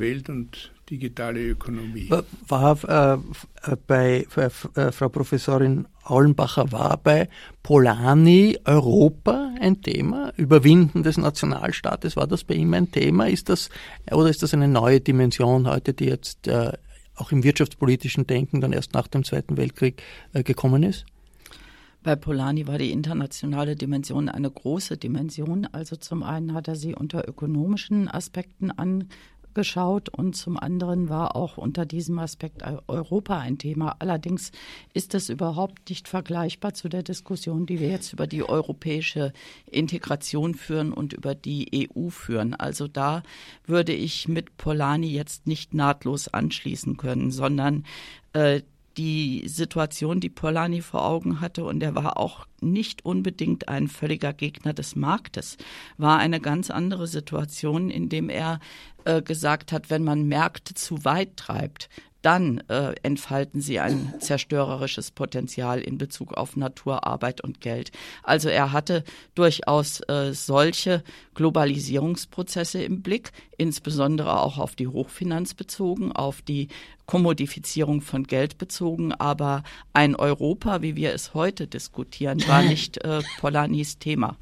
Welt 0.00 0.28
und 0.28 0.73
digitale 0.90 1.40
Ökonomie. 1.40 2.10
War 2.48 3.16
äh, 3.16 3.76
bei 3.86 4.26
äh, 4.36 4.92
Frau 4.92 5.08
Professorin 5.08 5.86
Aulenbacher 6.04 6.70
war 6.70 6.98
bei 6.98 7.28
Polanyi 7.62 8.58
Europa 8.64 9.54
ein 9.60 9.80
Thema? 9.80 10.32
Überwinden 10.36 11.02
des 11.02 11.16
Nationalstaates, 11.16 12.16
war 12.16 12.26
das 12.26 12.44
bei 12.44 12.54
ihm 12.54 12.74
ein 12.74 12.90
Thema? 12.90 13.28
Ist 13.28 13.48
das, 13.48 13.70
oder 14.10 14.28
ist 14.28 14.42
das 14.42 14.52
eine 14.52 14.68
neue 14.68 15.00
Dimension 15.00 15.66
heute, 15.66 15.94
die 15.94 16.06
jetzt 16.06 16.46
äh, 16.46 16.72
auch 17.16 17.32
im 17.32 17.42
wirtschaftspolitischen 17.42 18.26
Denken 18.26 18.60
dann 18.60 18.72
erst 18.72 18.92
nach 18.92 19.06
dem 19.06 19.24
Zweiten 19.24 19.56
Weltkrieg 19.56 20.02
äh, 20.32 20.42
gekommen 20.42 20.82
ist? 20.82 21.06
Bei 22.02 22.16
Polanyi 22.16 22.66
war 22.66 22.76
die 22.76 22.90
internationale 22.90 23.76
Dimension 23.76 24.28
eine 24.28 24.50
große 24.50 24.98
Dimension. 24.98 25.66
Also 25.72 25.96
zum 25.96 26.22
einen 26.22 26.52
hat 26.52 26.68
er 26.68 26.76
sie 26.76 26.94
unter 26.94 27.26
ökonomischen 27.26 28.08
Aspekten 28.08 28.70
an, 28.70 29.08
geschaut 29.54 30.08
und 30.08 30.36
zum 30.36 30.58
anderen 30.58 31.08
war 31.08 31.36
auch 31.36 31.56
unter 31.56 31.86
diesem 31.86 32.18
Aspekt 32.18 32.62
Europa 32.88 33.38
ein 33.38 33.58
Thema. 33.58 33.96
Allerdings 33.98 34.52
ist 34.92 35.14
das 35.14 35.28
überhaupt 35.28 35.88
nicht 35.88 36.08
vergleichbar 36.08 36.74
zu 36.74 36.88
der 36.88 37.02
Diskussion, 37.02 37.66
die 37.66 37.80
wir 37.80 37.88
jetzt 37.88 38.12
über 38.12 38.26
die 38.26 38.48
europäische 38.48 39.32
Integration 39.66 40.54
führen 40.54 40.92
und 40.92 41.12
über 41.12 41.34
die 41.34 41.88
EU 41.96 42.08
führen. 42.08 42.54
Also 42.54 42.88
da 42.88 43.22
würde 43.66 43.92
ich 43.92 44.28
mit 44.28 44.56
Polani 44.56 45.08
jetzt 45.08 45.46
nicht 45.46 45.74
nahtlos 45.74 46.28
anschließen 46.28 46.96
können, 46.96 47.30
sondern 47.30 47.84
äh, 48.32 48.62
die 48.96 49.48
Situation, 49.48 50.20
die 50.20 50.30
Polanyi 50.30 50.80
vor 50.80 51.04
Augen 51.04 51.40
hatte, 51.40 51.64
und 51.64 51.82
er 51.82 51.94
war 51.94 52.16
auch 52.16 52.46
nicht 52.60 53.04
unbedingt 53.04 53.68
ein 53.68 53.88
völliger 53.88 54.32
Gegner 54.32 54.72
des 54.72 54.96
Marktes, 54.96 55.56
war 55.98 56.18
eine 56.18 56.40
ganz 56.40 56.70
andere 56.70 57.06
Situation, 57.06 57.90
in 57.90 58.08
dem 58.08 58.28
er 58.28 58.60
äh, 59.04 59.22
gesagt 59.22 59.72
hat, 59.72 59.90
wenn 59.90 60.04
man 60.04 60.26
Märkte 60.26 60.74
zu 60.74 61.04
weit 61.04 61.36
treibt, 61.36 61.88
dann 62.24 62.62
äh, 62.68 62.94
entfalten 63.02 63.60
sie 63.60 63.80
ein 63.80 64.14
zerstörerisches 64.18 65.10
Potenzial 65.10 65.80
in 65.80 65.98
Bezug 65.98 66.32
auf 66.32 66.56
Natur, 66.56 67.06
Arbeit 67.06 67.42
und 67.42 67.60
Geld. 67.60 67.92
Also 68.22 68.48
er 68.48 68.72
hatte 68.72 69.04
durchaus 69.34 70.00
äh, 70.08 70.32
solche 70.32 71.04
Globalisierungsprozesse 71.34 72.82
im 72.82 73.02
Blick, 73.02 73.32
insbesondere 73.58 74.40
auch 74.40 74.56
auf 74.56 74.74
die 74.74 74.88
Hochfinanz 74.88 75.52
bezogen, 75.52 76.12
auf 76.12 76.40
die 76.40 76.68
Kommodifizierung 77.06 78.00
von 78.00 78.24
Geld 78.24 78.58
bezogen, 78.58 79.12
aber 79.12 79.62
ein 79.92 80.16
Europa, 80.16 80.82
wie 80.82 80.96
wir 80.96 81.12
es 81.12 81.34
heute 81.34 81.66
diskutieren, 81.66 82.42
war 82.46 82.62
nicht 82.74 83.02
äh, 83.04 83.20
Polanys 83.40 83.98
Thema. 83.98 84.36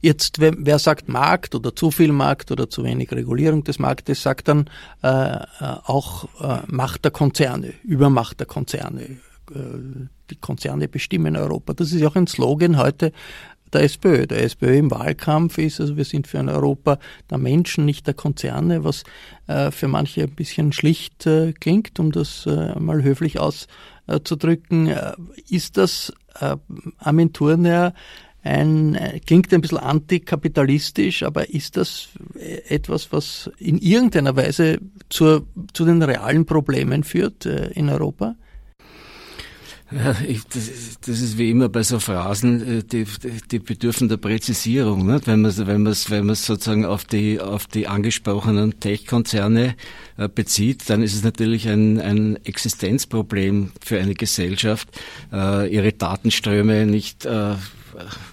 Jetzt, 0.00 0.38
wer 0.40 0.78
sagt 0.78 1.08
Markt 1.08 1.54
oder 1.54 1.74
zu 1.74 1.90
viel 1.90 2.12
Markt 2.12 2.52
oder 2.52 2.70
zu 2.70 2.84
wenig 2.84 3.10
Regulierung 3.10 3.64
des 3.64 3.78
Marktes, 3.78 4.22
sagt 4.22 4.48
dann 4.48 4.70
äh, 5.02 5.08
äh, 5.08 5.44
auch 5.60 6.28
äh, 6.40 6.60
Macht 6.68 7.04
der 7.04 7.10
Konzerne, 7.10 7.74
Übermacht 7.82 8.38
der 8.38 8.46
Konzerne. 8.46 9.18
Äh, 9.54 10.08
die 10.30 10.36
Konzerne 10.36 10.88
bestimmen 10.88 11.36
Europa. 11.36 11.72
Das 11.72 11.90
ist 11.90 12.00
ja 12.00 12.08
auch 12.08 12.16
ein 12.16 12.26
Slogan 12.26 12.76
heute 12.76 13.12
der 13.72 13.82
SPÖ. 13.82 14.26
Der 14.26 14.42
SPÖ 14.42 14.76
im 14.76 14.90
Wahlkampf 14.90 15.58
ist, 15.58 15.80
also 15.80 15.96
wir 15.96 16.04
sind 16.04 16.26
für 16.26 16.38
ein 16.38 16.48
Europa 16.48 16.98
der 17.30 17.38
Menschen, 17.38 17.84
nicht 17.84 18.06
der 18.06 18.14
Konzerne, 18.14 18.84
was 18.84 19.04
äh, 19.46 19.70
für 19.70 19.88
manche 19.88 20.22
ein 20.22 20.34
bisschen 20.34 20.72
schlicht 20.72 21.26
äh, 21.26 21.52
klingt, 21.52 21.98
um 22.00 22.12
das 22.12 22.46
äh, 22.46 22.78
mal 22.78 23.02
höflich 23.02 23.38
auszudrücken. 23.38 24.88
Äh, 24.88 25.12
ist 25.48 25.76
das 25.76 26.12
äh, 26.40 26.56
Armin 26.98 27.32
Thurner 27.32 27.94
ein, 28.42 28.94
äh, 28.94 29.20
klingt 29.20 29.52
ein 29.52 29.60
bisschen 29.60 29.78
antikapitalistisch, 29.78 31.22
aber 31.22 31.50
ist 31.50 31.76
das 31.76 32.08
etwas, 32.68 33.12
was 33.12 33.50
in 33.58 33.78
irgendeiner 33.78 34.36
Weise 34.36 34.78
zur, 35.08 35.46
zu 35.72 35.84
den 35.84 36.02
realen 36.02 36.46
Problemen 36.46 37.04
führt 37.04 37.46
äh, 37.46 37.70
in 37.72 37.88
Europa? 37.88 38.36
Ich, 40.26 40.44
das, 40.44 40.98
das, 41.00 41.20
ist 41.20 41.38
wie 41.38 41.50
immer 41.50 41.70
bei 41.70 41.82
so 41.82 41.98
Phrasen, 41.98 42.80
äh, 42.80 42.82
die, 42.82 43.06
die 43.50 43.58
bedürfen 43.58 44.08
der 44.08 44.18
Präzisierung. 44.18 45.06
Nicht? 45.06 45.26
Wenn 45.26 45.40
man 45.40 45.56
wenn 45.66 45.82
man's, 45.82 46.10
wenn 46.10 46.26
man's 46.26 46.44
sozusagen 46.44 46.84
auf 46.84 47.04
die, 47.04 47.40
auf 47.40 47.66
die 47.66 47.88
angesprochenen 47.88 48.78
Tech-Konzerne 48.80 49.76
äh, 50.18 50.28
bezieht, 50.28 50.90
dann 50.90 51.02
ist 51.02 51.14
es 51.14 51.22
natürlich 51.22 51.68
ein, 51.68 52.00
ein 52.00 52.38
Existenzproblem 52.44 53.72
für 53.82 53.98
eine 53.98 54.14
Gesellschaft, 54.14 54.88
äh, 55.32 55.72
ihre 55.72 55.92
Datenströme 55.92 56.84
nicht 56.84 57.26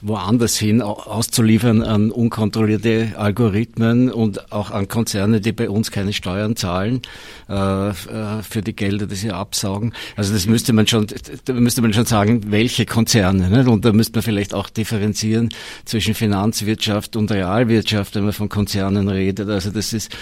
woanders 0.02 0.58
hin 0.58 0.82
auszuliefern 0.82 1.82
an 1.82 2.12
unkontrollierte 2.12 3.14
Algorithmen 3.18 4.12
und 4.12 4.52
auch 4.52 4.72
an 4.72 4.88
Konzerne, 4.88 5.42
die 5.42 5.52
bei 5.52 5.70
uns 5.70 5.92
keine 5.92 6.14
Steuern 6.14 6.56
zahlen 6.56 7.02
äh, 7.50 7.90
äh, 7.90 7.94
für 8.42 8.62
die 8.62 8.76
Gelder, 8.76 9.08
die 9.08 9.16
sie 9.16 9.32
absaugen. 9.32 9.94
Also 10.16 10.34
das 10.34 10.46
müsste 10.46 10.74
man 10.74 10.88
schon, 10.88 11.08
da 11.46 11.54
müsste 11.54 11.82
man 11.82 11.94
schon 11.94 12.06
sagen, 12.06 12.52
welche 12.52 12.86
Konzerne. 12.86 13.50
Nicht? 13.50 13.68
Und 13.68 13.86
da 13.86 13.94
müsste 13.94 14.18
man 14.18 14.24
vielleicht 14.24 14.54
auch 14.54 14.70
differenzieren 14.70 15.50
zwischen 15.86 16.14
Finanzwirtschaft 16.14 17.16
und 17.16 17.32
Realwirtschaft, 17.32 18.16
wenn 18.16 18.24
man 18.24 18.34
von 18.34 18.50
Konzernen 18.50 19.10
redet. 19.10 19.50
Also 19.50 19.72
das 19.72 19.94
ist 19.94 20.16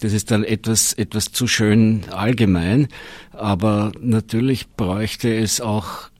das 0.00 0.12
ist 0.12 0.30
dann 0.30 0.44
etwas, 0.44 0.92
etwas 0.92 1.32
zu 1.32 1.46
schön 1.46 2.02
allgemein. 2.10 2.88
Aber 3.32 3.92
natürlich 4.00 4.68
bräuchte 4.68 5.34
es 5.34 5.60
auch 5.60 6.10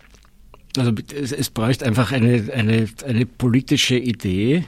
also 0.77 0.93
es, 1.15 1.33
es 1.33 1.51
bräuchte 1.51 1.87
einfach 1.87 2.13
eine, 2.13 2.53
eine, 2.53 2.89
eine 3.07 3.27
politische 3.27 3.97
Idee, 3.97 4.65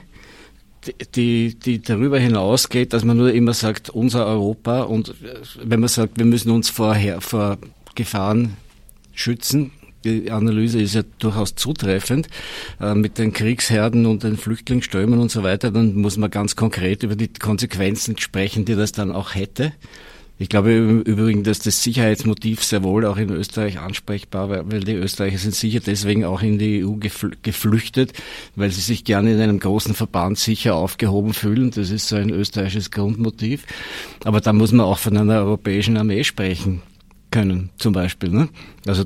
die, 1.15 1.55
die 1.55 1.81
darüber 1.81 2.19
hinausgeht, 2.19 2.93
dass 2.93 3.03
man 3.03 3.17
nur 3.17 3.33
immer 3.33 3.53
sagt, 3.53 3.89
unser 3.89 4.25
Europa 4.25 4.83
und 4.83 5.15
wenn 5.61 5.79
man 5.79 5.89
sagt, 5.89 6.17
wir 6.17 6.25
müssen 6.25 6.51
uns 6.51 6.69
vorher, 6.69 7.21
vor 7.21 7.57
Gefahren 7.95 8.55
schützen, 9.13 9.71
die 10.05 10.31
Analyse 10.31 10.79
ist 10.79 10.95
ja 10.95 11.03
durchaus 11.19 11.55
zutreffend, 11.55 12.27
äh, 12.79 12.93
mit 12.93 13.17
den 13.17 13.33
Kriegsherden 13.33 14.05
und 14.05 14.23
den 14.23 14.37
Flüchtlingsströmen 14.37 15.19
und 15.19 15.31
so 15.31 15.43
weiter, 15.43 15.71
dann 15.71 15.95
muss 15.95 16.17
man 16.17 16.31
ganz 16.31 16.55
konkret 16.55 17.03
über 17.03 17.15
die 17.15 17.27
Konsequenzen 17.27 18.17
sprechen, 18.17 18.63
die 18.63 18.75
das 18.75 18.91
dann 18.91 19.11
auch 19.11 19.35
hätte. 19.35 19.73
Ich 20.39 20.49
glaube 20.49 20.71
im 20.71 21.01
Übrigen, 21.01 21.43
dass 21.43 21.59
das 21.59 21.81
Sicherheitsmotiv 21.81 22.63
sehr 22.63 22.83
wohl 22.83 23.05
auch 23.05 23.17
in 23.17 23.29
Österreich 23.31 23.79
ansprechbar 23.79 24.49
war, 24.49 24.71
weil 24.71 24.81
die 24.81 24.93
Österreicher 24.93 25.39
sind 25.39 25.55
sicher 25.55 25.79
deswegen 25.79 26.25
auch 26.25 26.43
in 26.43 26.59
die 26.59 26.85
EU 26.85 26.97
geflüchtet, 27.41 28.13
weil 28.55 28.69
sie 28.69 28.81
sich 28.81 29.03
gerne 29.03 29.33
in 29.33 29.41
einem 29.41 29.59
großen 29.59 29.95
Verband 29.95 30.37
sicher 30.37 30.75
aufgehoben 30.75 31.33
fühlen. 31.33 31.71
Das 31.71 31.89
ist 31.89 32.07
so 32.07 32.17
ein 32.17 32.29
österreichisches 32.29 32.91
Grundmotiv. 32.91 33.65
Aber 34.25 34.39
da 34.39 34.53
muss 34.53 34.71
man 34.71 34.85
auch 34.85 34.99
von 34.99 35.17
einer 35.17 35.39
europäischen 35.39 35.97
Armee 35.97 36.23
sprechen 36.23 36.83
können, 37.31 37.71
zum 37.77 37.93
Beispiel. 37.93 38.29
Ne? 38.29 38.49
Also 38.85 39.05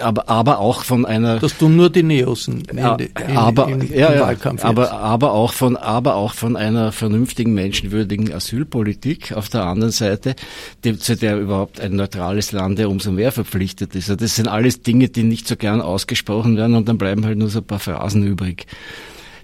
aber, 0.00 0.28
aber 0.28 0.58
auch 0.58 0.84
von 0.84 1.06
einer. 1.06 1.38
Das 1.38 1.56
tun 1.56 1.76
nur 1.76 1.90
die 1.90 2.02
Neos 2.02 2.48
in, 2.48 2.62
in, 2.62 2.78
aber, 2.78 3.68
in, 3.68 3.92
ja, 3.92 4.08
im 4.08 4.20
Wahlkampf. 4.20 4.64
Aber, 4.64 4.92
aber 4.92 5.32
auch 5.32 5.52
von, 5.52 5.76
aber 5.76 6.16
auch 6.16 6.34
von 6.34 6.56
einer 6.56 6.92
vernünftigen, 6.92 7.54
menschenwürdigen 7.54 8.32
Asylpolitik 8.32 9.32
auf 9.32 9.48
der 9.48 9.64
anderen 9.64 9.92
Seite, 9.92 10.34
die, 10.84 10.98
zu 10.98 11.16
der 11.16 11.38
überhaupt 11.38 11.80
ein 11.80 11.96
neutrales 11.96 12.52
Land 12.52 12.78
ja 12.78 12.86
umso 12.86 13.12
mehr 13.12 13.32
verpflichtet 13.32 13.94
ist. 13.94 14.10
Also 14.10 14.16
das 14.16 14.36
sind 14.36 14.48
alles 14.48 14.82
Dinge, 14.82 15.08
die 15.08 15.22
nicht 15.22 15.48
so 15.48 15.56
gern 15.56 15.80
ausgesprochen 15.80 16.56
werden 16.56 16.74
und 16.74 16.88
dann 16.88 16.98
bleiben 16.98 17.24
halt 17.24 17.38
nur 17.38 17.48
so 17.48 17.60
ein 17.60 17.66
paar 17.66 17.78
Phrasen 17.80 18.24
übrig. 18.24 18.66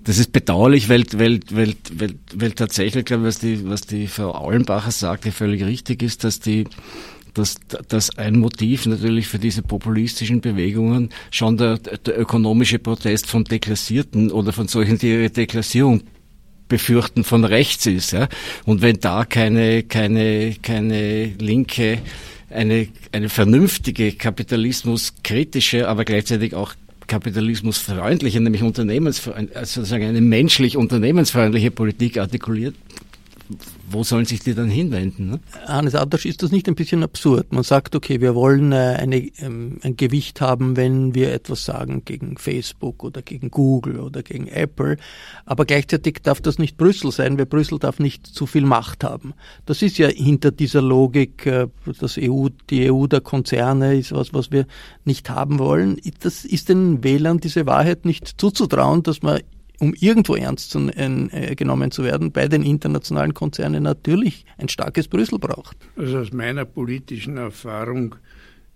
Das 0.04 0.18
ist 0.18 0.32
bedauerlich, 0.32 0.88
weil, 0.88 1.04
weil, 1.12 1.40
weil, 1.50 1.74
weil, 1.92 2.14
weil 2.34 2.52
tatsächlich, 2.52 3.04
glaube 3.04 3.24
ich, 3.24 3.28
was 3.28 3.38
die, 3.38 3.68
was 3.68 3.82
die 3.82 4.06
Frau 4.06 4.34
Aulenbacher 4.34 4.90
sagt, 4.90 5.26
die 5.26 5.30
völlig 5.30 5.62
richtig 5.64 6.02
ist, 6.02 6.24
dass 6.24 6.40
die, 6.40 6.64
dass, 7.34 7.56
dass 7.88 8.16
ein 8.18 8.38
Motiv 8.38 8.86
natürlich 8.86 9.28
für 9.28 9.38
diese 9.38 9.62
populistischen 9.62 10.40
Bewegungen 10.40 11.10
schon 11.30 11.56
der, 11.56 11.78
der 11.78 12.18
ökonomische 12.18 12.78
Protest 12.78 13.26
von 13.26 13.44
Deklassierten 13.44 14.30
oder 14.30 14.52
von 14.52 14.68
solchen, 14.68 14.98
die 14.98 15.12
ihre 15.12 15.30
Deklassierung 15.30 16.02
befürchten 16.68 17.24
von 17.24 17.44
rechts 17.44 17.86
ist. 17.86 18.12
Ja? 18.12 18.28
Und 18.64 18.80
wenn 18.80 18.98
da 19.00 19.24
keine, 19.24 19.82
keine, 19.82 20.54
keine 20.62 21.26
linke, 21.38 21.98
eine, 22.48 22.88
eine 23.12 23.28
vernünftige 23.28 24.12
kapitalismuskritische, 24.12 25.88
aber 25.88 26.04
gleichzeitig 26.04 26.54
auch 26.54 26.74
kapitalismusfreundliche, 27.06 28.40
nämlich 28.40 28.62
unternehmensfreundliche, 28.62 29.58
also 29.58 29.80
sozusagen 29.80 30.04
eine 30.04 30.20
menschlich 30.20 30.76
unternehmensfreundliche 30.76 31.72
Politik 31.72 32.18
artikuliert 32.18 32.76
wo 33.90 34.04
sollen 34.04 34.24
sich 34.24 34.40
die 34.40 34.54
dann 34.54 34.68
hinwenden? 34.68 35.30
Ne? 35.30 35.40
Hannes 35.66 35.94
Adasch, 35.94 36.26
ist 36.26 36.42
das 36.42 36.52
nicht 36.52 36.68
ein 36.68 36.74
bisschen 36.74 37.02
absurd? 37.02 37.52
Man 37.52 37.62
sagt, 37.62 37.94
okay, 37.94 38.20
wir 38.20 38.34
wollen 38.34 38.72
äh, 38.72 38.96
eine, 38.98 39.18
ähm, 39.38 39.78
ein 39.82 39.96
Gewicht 39.96 40.40
haben, 40.40 40.76
wenn 40.76 41.14
wir 41.14 41.32
etwas 41.32 41.64
sagen 41.64 42.04
gegen 42.04 42.36
Facebook 42.36 43.02
oder 43.02 43.22
gegen 43.22 43.50
Google 43.50 44.00
oder 44.00 44.22
gegen 44.22 44.46
Apple, 44.46 44.96
aber 45.44 45.64
gleichzeitig 45.64 46.18
darf 46.22 46.40
das 46.40 46.58
nicht 46.58 46.76
Brüssel 46.76 47.10
sein, 47.12 47.38
weil 47.38 47.46
Brüssel 47.46 47.78
darf 47.78 47.98
nicht 47.98 48.26
zu 48.26 48.46
viel 48.46 48.64
Macht 48.64 49.04
haben. 49.04 49.34
Das 49.66 49.82
ist 49.82 49.98
ja 49.98 50.08
hinter 50.08 50.50
dieser 50.50 50.82
Logik, 50.82 51.46
äh, 51.46 51.68
das 52.00 52.18
EU, 52.18 52.48
die 52.70 52.90
EU 52.90 53.06
der 53.06 53.20
Konzerne 53.20 53.96
ist 53.96 54.12
was, 54.12 54.32
was 54.32 54.50
wir 54.50 54.66
nicht 55.04 55.30
haben 55.30 55.58
wollen. 55.58 56.00
Das 56.20 56.44
ist 56.44 56.68
den 56.68 57.02
Wählern 57.02 57.38
diese 57.38 57.66
Wahrheit 57.66 58.04
nicht 58.04 58.40
zuzutrauen, 58.40 59.02
dass 59.02 59.22
man 59.22 59.40
um 59.80 59.94
irgendwo 59.98 60.36
ernst 60.36 60.70
zu, 60.70 60.88
äh, 60.88 61.54
genommen 61.56 61.90
zu 61.90 62.04
werden, 62.04 62.32
bei 62.32 62.46
den 62.48 62.62
internationalen 62.62 63.34
Konzernen 63.34 63.82
natürlich 63.82 64.44
ein 64.58 64.68
starkes 64.68 65.08
Brüssel 65.08 65.38
braucht. 65.38 65.76
Also 65.96 66.18
aus 66.18 66.32
meiner 66.32 66.66
politischen 66.66 67.38
Erfahrung 67.38 68.14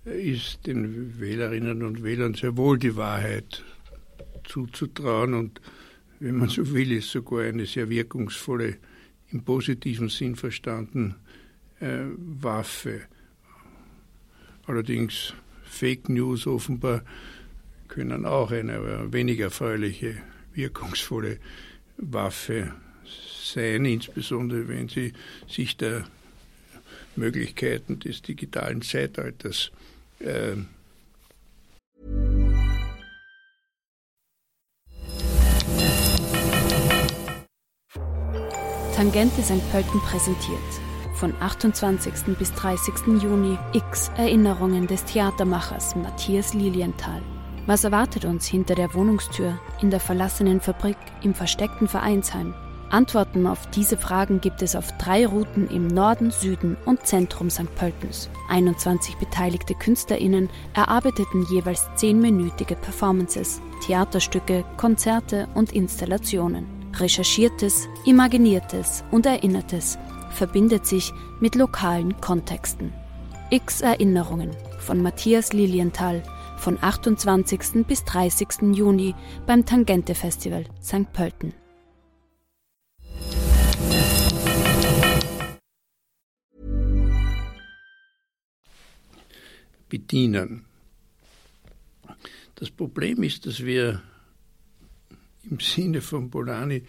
ist 0.04 0.66
den 0.66 1.20
Wählerinnen 1.20 1.82
und 1.82 2.02
Wählern 2.02 2.34
sehr 2.34 2.56
wohl 2.56 2.78
die 2.78 2.96
Wahrheit 2.96 3.62
zuzutrauen 4.44 5.34
und 5.34 5.60
wenn 6.20 6.36
man 6.36 6.48
so 6.48 6.72
will, 6.72 6.92
ist 6.92 7.10
sogar 7.10 7.42
eine 7.42 7.66
sehr 7.66 7.90
wirkungsvolle, 7.90 8.76
im 9.30 9.42
positiven 9.42 10.08
Sinn 10.08 10.36
verstanden, 10.36 11.16
äh, 11.80 12.04
Waffe. 12.16 13.02
Allerdings 14.66 15.34
Fake 15.64 16.08
News 16.08 16.46
offenbar 16.46 17.02
können 17.88 18.24
auch 18.24 18.52
eine 18.52 19.12
weniger 19.12 19.46
erfreuliche 19.46 20.16
wirkungsvolle 20.54 21.38
Waffe 21.96 22.74
sein, 23.54 23.84
insbesondere 23.84 24.68
wenn 24.68 24.88
sie 24.88 25.12
sich 25.48 25.76
der 25.76 26.04
Möglichkeiten 27.16 28.00
des 28.00 28.22
digitalen 28.22 28.82
Zeitalters 28.82 29.70
äh, 30.20 30.56
Tangente 38.94 39.42
St. 39.42 39.60
Pölten 39.72 40.00
präsentiert. 40.00 40.58
Von 41.14 41.34
28. 41.40 42.36
bis 42.38 42.52
30. 42.54 43.22
Juni 43.22 43.58
X 43.72 44.10
Erinnerungen 44.16 44.86
des 44.86 45.04
Theatermachers 45.04 45.96
Matthias 45.96 46.54
Lilienthal. 46.54 47.20
Was 47.66 47.84
erwartet 47.84 48.26
uns 48.26 48.46
hinter 48.46 48.74
der 48.74 48.92
Wohnungstür, 48.92 49.58
in 49.80 49.90
der 49.90 50.00
verlassenen 50.00 50.60
Fabrik, 50.60 50.98
im 51.22 51.34
versteckten 51.34 51.88
Vereinsheim? 51.88 52.54
Antworten 52.90 53.46
auf 53.46 53.66
diese 53.70 53.96
Fragen 53.96 54.40
gibt 54.42 54.60
es 54.60 54.76
auf 54.76 54.92
drei 54.98 55.26
Routen 55.26 55.68
im 55.68 55.88
Norden, 55.88 56.30
Süden 56.30 56.76
und 56.84 57.06
Zentrum 57.06 57.48
St. 57.48 57.74
Pöltens. 57.74 58.28
21 58.50 59.16
beteiligte 59.16 59.74
KünstlerInnen 59.74 60.50
erarbeiteten 60.74 61.46
jeweils 61.50 61.88
zehnminütige 61.96 62.76
Performances, 62.76 63.62
Theaterstücke, 63.84 64.64
Konzerte 64.76 65.48
und 65.54 65.72
Installationen. 65.72 66.66
Recherchiertes, 66.96 67.88
Imaginiertes 68.04 69.04
und 69.10 69.26
Erinnertes 69.26 69.98
verbindet 70.30 70.86
sich 70.86 71.12
mit 71.40 71.54
lokalen 71.54 72.20
Kontexten. 72.20 72.92
X 73.50 73.80
Erinnerungen 73.80 74.50
von 74.80 75.02
Matthias 75.02 75.52
Lilienthal 75.52 76.22
von 76.56 76.78
28. 76.80 77.86
bis 77.86 78.04
30. 78.04 78.74
Juni 78.74 79.14
beim 79.46 79.64
Tangente 79.64 80.14
Festival 80.14 80.64
St. 80.82 81.12
Pölten. 81.12 81.52
Bedienen. 89.88 90.64
Das 92.56 92.70
Problem 92.70 93.22
ist, 93.22 93.46
dass 93.46 93.64
wir 93.64 94.02
im 95.50 95.60
Sinne 95.60 96.00
von 96.00 96.30
Bolani 96.30 96.82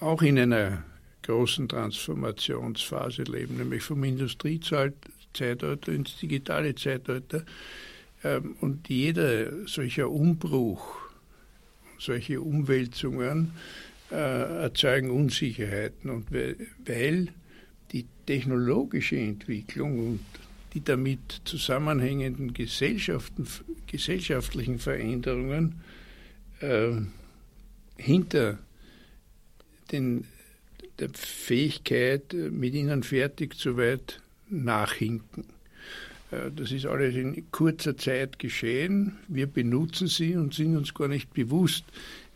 auch 0.00 0.22
in 0.22 0.38
einer 0.38 0.84
großen 1.22 1.68
Transformationsphase 1.68 3.22
leben, 3.22 3.56
nämlich 3.56 3.82
vom 3.82 4.02
Industriezeitalter 4.04 5.92
ins 5.92 6.18
digitale 6.18 6.74
Zeitalter. 6.74 7.44
Ähm, 8.24 8.56
und 8.60 8.88
jeder 8.88 9.66
solcher 9.66 10.10
Umbruch, 10.10 10.96
solche 11.98 12.40
Umwälzungen 12.40 13.52
äh, 14.10 14.14
erzeugen 14.14 15.10
Unsicherheiten. 15.10 16.10
Und 16.10 16.32
weil 16.32 17.28
die 17.92 18.06
technologische 18.26 19.18
Entwicklung 19.18 19.98
und 19.98 20.20
die 20.74 20.82
damit 20.82 21.42
zusammenhängenden 21.44 22.54
gesellschaftlichen 22.54 24.78
Veränderungen 24.78 25.80
äh, 26.60 26.92
hinter 27.96 28.58
den, 29.90 30.24
der 30.98 31.08
Fähigkeit, 31.10 32.32
mit 32.32 32.74
ihnen 32.74 33.02
fertig 33.02 33.56
zu 33.56 33.76
weit 33.76 34.22
nachhinken. 34.48 35.51
Äh, 36.32 36.50
das 36.50 36.72
ist 36.72 36.86
alles 36.86 37.14
in 37.14 37.50
kurzer 37.52 37.96
Zeit 37.96 38.38
geschehen. 38.38 39.18
Wir 39.28 39.46
benutzen 39.46 40.08
sie 40.08 40.36
und 40.36 40.54
sind 40.54 40.76
uns 40.76 40.94
gar 40.94 41.08
nicht 41.08 41.32
bewusst, 41.32 41.84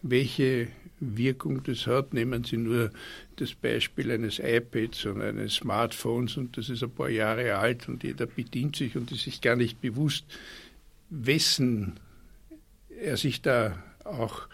welche 0.02 0.68
Wirkung 1.00 1.62
das 1.64 1.86
hat. 1.86 2.14
Nehmen 2.14 2.44
Sie 2.44 2.56
nur 2.56 2.90
das 3.36 3.54
Beispiel 3.54 4.10
eines 4.10 4.38
iPads 4.38 5.06
und 5.06 5.20
eines 5.20 5.56
Smartphones 5.56 6.36
und 6.36 6.56
das 6.56 6.70
ist 6.70 6.82
ein 6.82 6.90
paar 6.90 7.10
Jahre 7.10 7.56
alt 7.56 7.88
und 7.88 8.02
jeder 8.02 8.26
bedient 8.26 8.76
sich 8.76 8.96
und 8.96 9.10
ist 9.12 9.24
sich 9.24 9.40
gar 9.40 9.56
nicht 9.56 9.80
bewusst, 9.80 10.24
wessen 11.10 11.98
er 12.98 13.16
sich 13.16 13.42
da 13.42 13.82
auch 14.04 14.48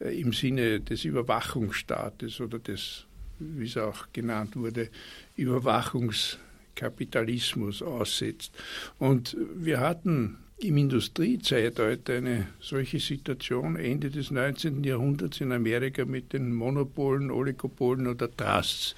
äh, 0.00 0.20
im 0.20 0.32
Sinne 0.32 0.80
des 0.80 1.04
Überwachungsstaates 1.04 2.40
oder 2.40 2.58
des, 2.58 3.06
wie 3.38 3.66
es 3.66 3.76
auch 3.76 4.06
genannt 4.12 4.56
wurde, 4.56 4.88
Überwachungs 5.36 6.38
Kapitalismus 6.76 7.82
aussetzt. 7.82 8.52
Und 9.00 9.36
wir 9.56 9.80
hatten 9.80 10.38
im 10.58 10.76
Industriezeitalter 10.76 12.14
eine 12.14 12.46
solche 12.60 12.98
Situation 12.98 13.76
Ende 13.76 14.10
des 14.10 14.30
19. 14.30 14.84
Jahrhunderts 14.84 15.40
in 15.40 15.52
Amerika 15.52 16.04
mit 16.04 16.32
den 16.32 16.54
Monopolen, 16.54 17.30
Oligopolen 17.30 18.06
oder 18.06 18.34
Trusts. 18.34 18.94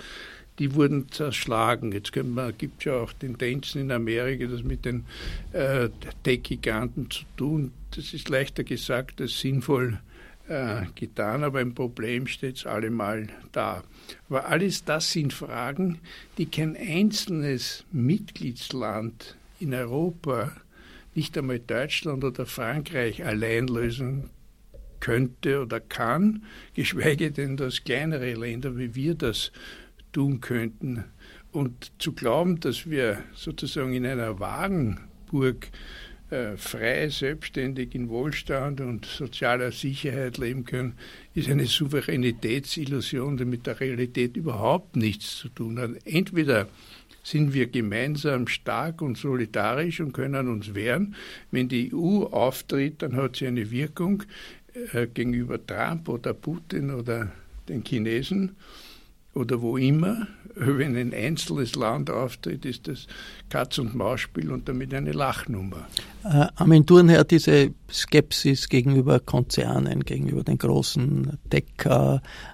Die 0.58 0.74
wurden 0.74 1.10
zerschlagen. 1.10 1.92
Jetzt 1.92 2.12
gibt 2.12 2.80
es 2.80 2.84
ja 2.84 2.94
auch 2.94 3.12
Tendenzen 3.12 3.80
in 3.80 3.92
Amerika, 3.92 4.46
das 4.46 4.62
mit 4.64 4.84
den 4.84 5.04
äh, 5.52 5.88
Tech-Giganten 6.24 7.10
zu 7.10 7.24
tun. 7.36 7.72
Das 7.94 8.12
ist 8.12 8.28
leichter 8.28 8.64
gesagt 8.64 9.20
als 9.20 9.38
sinnvoll 9.38 10.00
äh, 10.48 10.86
getan, 10.94 11.44
aber 11.44 11.60
ein 11.60 11.74
Problem 11.74 12.26
steht 12.26 12.66
allemal 12.66 13.28
da. 13.52 13.82
Aber 14.28 14.46
alles 14.46 14.84
das 14.84 15.12
sind 15.12 15.32
Fragen, 15.32 15.98
die 16.38 16.46
kein 16.46 16.76
einzelnes 16.76 17.84
Mitgliedsland 17.92 19.36
in 19.60 19.74
Europa 19.74 20.52
nicht 21.14 21.36
einmal 21.36 21.58
Deutschland 21.58 22.24
oder 22.24 22.46
Frankreich 22.46 23.24
allein 23.24 23.66
lösen 23.66 24.30
könnte 25.00 25.62
oder 25.62 25.80
kann, 25.80 26.44
geschweige 26.74 27.30
denn, 27.30 27.56
dass 27.56 27.84
kleinere 27.84 28.34
Länder 28.34 28.76
wie 28.76 28.94
wir 28.94 29.14
das 29.14 29.52
tun 30.12 30.40
könnten. 30.40 31.04
Und 31.50 31.92
zu 31.98 32.12
glauben, 32.12 32.60
dass 32.60 32.88
wir 32.88 33.22
sozusagen 33.34 33.94
in 33.94 34.06
einer 34.06 34.38
Wagenburg 34.38 35.68
frei, 36.56 37.08
selbstständig 37.08 37.94
in 37.94 38.08
Wohlstand 38.08 38.80
und 38.80 39.06
sozialer 39.06 39.72
Sicherheit 39.72 40.36
leben 40.38 40.64
können, 40.64 40.94
ist 41.34 41.48
eine 41.48 41.66
Souveränitätsillusion, 41.66 43.36
die 43.38 43.44
mit 43.46 43.66
der 43.66 43.80
Realität 43.80 44.36
überhaupt 44.36 44.96
nichts 44.96 45.38
zu 45.38 45.48
tun 45.48 45.78
hat. 45.78 45.90
Entweder 46.04 46.68
sind 47.22 47.54
wir 47.54 47.66
gemeinsam 47.66 48.46
stark 48.46 49.02
und 49.02 49.16
solidarisch 49.18 50.00
und 50.00 50.12
können 50.12 50.48
uns 50.48 50.74
wehren. 50.74 51.14
Wenn 51.50 51.68
die 51.68 51.92
EU 51.94 52.24
auftritt, 52.24 53.02
dann 53.02 53.16
hat 53.16 53.36
sie 53.36 53.46
eine 53.46 53.70
Wirkung 53.70 54.22
äh, 54.92 55.06
gegenüber 55.06 55.64
Trump 55.64 56.08
oder 56.08 56.34
Putin 56.34 56.90
oder 56.90 57.32
den 57.68 57.84
Chinesen 57.84 58.56
oder 59.38 59.62
wo 59.62 59.76
immer. 59.76 60.26
Wenn 60.54 60.96
ein 60.96 61.14
einzelnes 61.14 61.76
Land 61.76 62.10
auftritt, 62.10 62.64
ist 62.64 62.88
das 62.88 63.06
Katz-und-Maus-Spiel 63.48 64.50
und 64.50 64.68
damit 64.68 64.92
eine 64.92 65.12
Lachnummer. 65.12 65.86
Äh, 66.24 66.46
Aventuren 66.56 67.08
her 67.08 67.22
diese 67.22 67.72
Skepsis 67.90 68.68
gegenüber 68.68 69.20
Konzernen, 69.20 70.00
gegenüber 70.00 70.42
den 70.42 70.58
großen 70.58 71.38
Tech-Playern. 71.50 72.46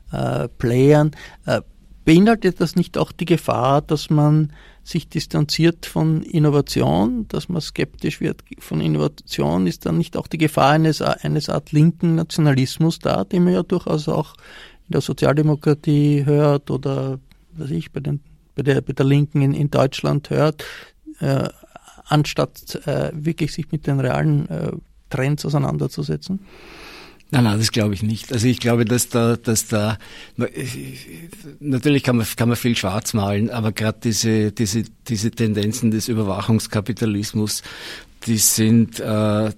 Äh, 1.47 1.63
Beinhaltet 2.05 2.61
das 2.61 2.77
nicht 2.77 2.99
auch 2.99 3.13
die 3.13 3.25
Gefahr, 3.25 3.81
dass 3.81 4.11
man 4.11 4.53
sich 4.83 5.09
distanziert 5.09 5.87
von 5.87 6.23
Innovation, 6.23 7.27
dass 7.29 7.49
man 7.49 7.63
skeptisch 7.63 8.21
wird 8.21 8.43
von 8.59 8.83
Innovation? 8.83 9.67
Ist 9.67 9.87
dann 9.87 9.97
nicht 9.97 10.19
auch 10.19 10.27
die 10.27 10.37
Gefahr 10.37 10.73
eines, 10.73 11.01
eines 11.01 11.49
Art 11.49 11.73
linken 11.73 12.17
Nationalismus 12.17 12.99
da, 12.99 13.25
den 13.25 13.45
man 13.45 13.55
ja 13.55 13.63
durchaus 13.63 14.09
auch 14.09 14.35
in 14.89 14.93
der 14.93 15.01
Sozialdemokratie 15.01 16.25
hört 16.25 16.71
oder 16.71 17.19
was 17.53 17.71
ich 17.71 17.93
bei, 17.93 18.01
den, 18.01 18.21
bei, 18.55 18.63
der, 18.63 18.81
bei 18.81 18.93
der 18.93 19.07
Linken 19.07 19.43
in, 19.43 19.55
in 19.55 19.71
Deutschland 19.71 20.31
hört, 20.31 20.65
äh, 21.21 21.49
anstatt 22.07 22.87
äh, 22.87 23.11
wirklich 23.15 23.53
sich 23.53 23.71
mit 23.73 23.87
den 23.87 24.01
realen 24.01 24.49
äh, 24.49 24.73
Trends 25.11 25.47
auseinanderzusetzen? 25.47 26.41
Nein, 27.31 27.45
nein, 27.45 27.59
das 27.59 27.73
glaube 27.73 27.95
ich 27.95 28.03
nicht. 28.03 28.33
Also 28.33 28.47
ich 28.47 28.61
glaube, 28.61 28.85
dass 28.85 29.09
da, 29.09 29.37
dass 29.37 29.67
da 29.67 29.99
natürlich 31.59 32.03
kann 32.03 32.17
man 32.17 32.27
kann 32.37 32.49
man 32.49 32.57
viel 32.57 32.77
schwarz 32.77 33.15
malen, 33.15 33.51
aber 33.51 33.73
gerade 33.73 33.99
diese 34.05 34.53
diese 34.53 34.85
diese 35.09 35.31
Tendenzen 35.31 35.91
des 35.91 36.09
Überwachungskapitalismus, 36.09 37.63
die 38.27 38.37
sind 38.39 39.01
äh, 39.01 39.51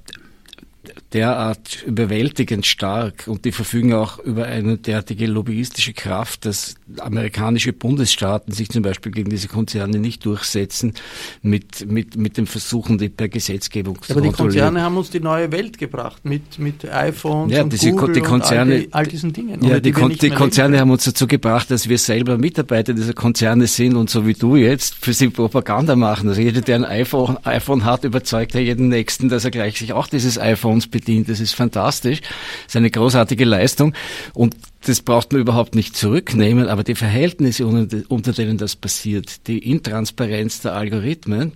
derart 1.16 1.82
überwältigend 1.86 2.66
stark 2.66 3.26
und 3.26 3.46
die 3.46 3.52
verfügen 3.52 3.94
auch 3.94 4.18
über 4.18 4.44
eine 4.44 4.76
derartige 4.76 5.26
lobbyistische 5.26 5.94
Kraft, 5.94 6.44
dass 6.44 6.74
amerikanische 6.98 7.72
Bundesstaaten 7.72 8.52
sich 8.52 8.68
zum 8.68 8.82
Beispiel 8.82 9.12
gegen 9.12 9.30
diese 9.30 9.48
Konzerne 9.48 9.98
nicht 9.98 10.26
durchsetzen 10.26 10.92
mit, 11.40 11.90
mit, 11.90 12.16
mit 12.16 12.36
dem 12.36 12.46
Versuchen, 12.46 12.98
die 12.98 13.08
per 13.08 13.28
Gesetzgebung 13.28 14.02
zu 14.02 14.12
Aber 14.12 14.20
die 14.20 14.30
Konzerne 14.30 14.82
haben 14.82 14.98
uns 14.98 15.08
die 15.08 15.20
neue 15.20 15.50
Welt 15.52 15.78
gebracht 15.78 16.22
mit, 16.24 16.58
mit 16.58 16.84
iPhones 16.84 17.56
ja, 17.56 17.62
und 17.62 17.72
diese, 17.72 17.92
Google 17.92 18.12
die 18.12 18.20
Konzerne, 18.20 18.74
und 18.74 18.80
all, 18.80 18.80
die, 18.82 18.92
all, 18.92 19.06
diesen 19.06 19.32
Dingen. 19.32 19.64
Ja, 19.64 19.80
die, 19.80 19.92
die, 19.92 20.18
die 20.18 20.30
Konzerne 20.30 20.78
haben 20.78 20.90
uns 20.90 21.04
dazu 21.04 21.26
gebracht, 21.26 21.70
dass 21.70 21.88
wir 21.88 21.96
selber 21.96 22.36
Mitarbeiter 22.36 22.92
dieser 22.92 23.14
Konzerne 23.14 23.66
sind 23.68 23.96
und 23.96 24.10
so 24.10 24.26
wie 24.26 24.34
du 24.34 24.56
jetzt 24.56 24.96
für 25.00 25.14
sie 25.14 25.30
Propaganda 25.30 25.96
machen. 25.96 26.28
Also 26.28 26.42
jeder, 26.42 26.60
der 26.60 26.76
ein 26.76 26.84
iPhone, 26.84 27.38
iPhone 27.44 27.86
hat, 27.86 28.04
überzeugt 28.04 28.54
ja 28.54 28.60
jeden 28.60 28.88
Nächsten, 28.88 29.30
dass 29.30 29.46
er 29.46 29.50
gleich 29.50 29.78
sich 29.78 29.94
auch 29.94 30.08
dieses 30.08 30.38
iPhones 30.38 30.88
bedient. 31.06 31.28
Das 31.28 31.40
ist 31.40 31.54
fantastisch. 31.54 32.20
Das 32.20 32.30
ist 32.68 32.76
eine 32.76 32.90
großartige 32.90 33.44
Leistung. 33.44 33.94
Und 34.34 34.56
das 34.84 35.00
braucht 35.00 35.32
man 35.32 35.40
überhaupt 35.40 35.74
nicht 35.74 35.96
zurücknehmen, 35.96 36.68
aber 36.68 36.84
die 36.84 36.94
Verhältnisse, 36.94 37.66
unter 37.66 38.32
denen 38.32 38.58
das 38.58 38.76
passiert, 38.76 39.46
die 39.46 39.58
Intransparenz 39.58 40.60
der 40.60 40.74
Algorithmen, 40.74 41.52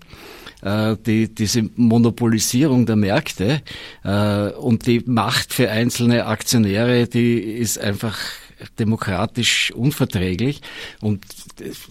äh, 0.63 0.97
die, 1.07 1.33
diese 1.33 1.69
Monopolisierung 1.77 2.87
der 2.87 2.97
Märkte 2.97 3.63
äh, 4.05 4.49
und 4.51 4.87
die 4.87 5.03
Macht 5.07 5.53
für 5.53 5.71
einzelne 5.71 6.27
Aktionäre, 6.27 7.07
die 7.07 7.41
ist 7.41 7.79
einfach 7.79 8.19
demokratisch 8.79 9.73
unverträglich 9.73 10.61
und 11.01 11.25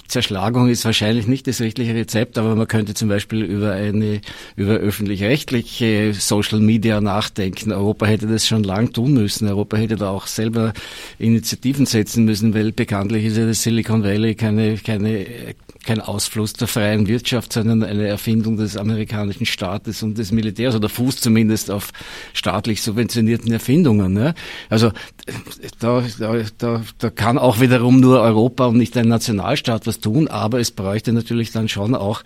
Zerschlagung 0.07 0.69
ist 0.69 0.85
wahrscheinlich 0.85 1.27
nicht 1.27 1.47
das 1.47 1.61
richtige 1.61 1.93
Rezept, 1.93 2.37
aber 2.37 2.55
man 2.55 2.67
könnte 2.67 2.93
zum 2.93 3.09
Beispiel 3.09 3.43
über 3.43 3.73
eine 3.73 4.21
über 4.55 4.73
öffentlich-rechtliche 4.73 6.13
Social 6.13 6.59
Media 6.59 7.01
nachdenken. 7.01 7.71
Europa 7.71 8.05
hätte 8.05 8.27
das 8.27 8.47
schon 8.47 8.63
lang 8.63 8.93
tun 8.93 9.13
müssen. 9.13 9.47
Europa 9.47 9.77
hätte 9.77 9.95
da 9.95 10.09
auch 10.09 10.27
selber 10.27 10.73
Initiativen 11.17 11.85
setzen 11.85 12.25
müssen, 12.25 12.53
weil 12.53 12.71
bekanntlich 12.71 13.25
ist 13.25 13.37
ja 13.37 13.45
das 13.45 13.63
Silicon 13.63 14.03
Valley 14.03 14.35
keine 14.35 14.77
keine 14.77 15.55
kein 15.85 16.01
Ausfluss 16.01 16.53
der 16.53 16.67
freien 16.67 17.07
Wirtschaft, 17.07 17.53
sondern 17.53 17.83
eine 17.83 18.07
Erfindung 18.07 18.57
des 18.57 18.77
amerikanischen 18.77 19.45
Staates 19.45 20.03
und 20.03 20.17
des 20.17 20.31
Militärs 20.31 20.75
oder 20.75 20.89
Fuß 20.89 21.17
zumindest 21.17 21.71
auf 21.71 21.91
staatlich 22.33 22.81
subventionierten 22.81 23.51
Erfindungen. 23.51 24.13
Ne? 24.13 24.35
Also 24.69 24.91
da, 25.79 26.03
da, 26.19 26.43
da, 26.59 26.83
da 26.97 27.09
kann 27.09 27.37
auch 27.37 27.59
wiederum 27.59 27.99
nur 27.99 28.21
Europa 28.21 28.67
und 28.67 28.77
nicht 28.77 28.95
ein 28.97 29.07
Nationalstaat 29.07 29.87
was 29.87 29.99
tun, 29.99 30.27
aber 30.27 30.59
es 30.59 30.71
bräuchte 30.71 31.11
natürlich 31.13 31.51
dann 31.51 31.67
schon 31.69 31.95
auch 31.95 32.23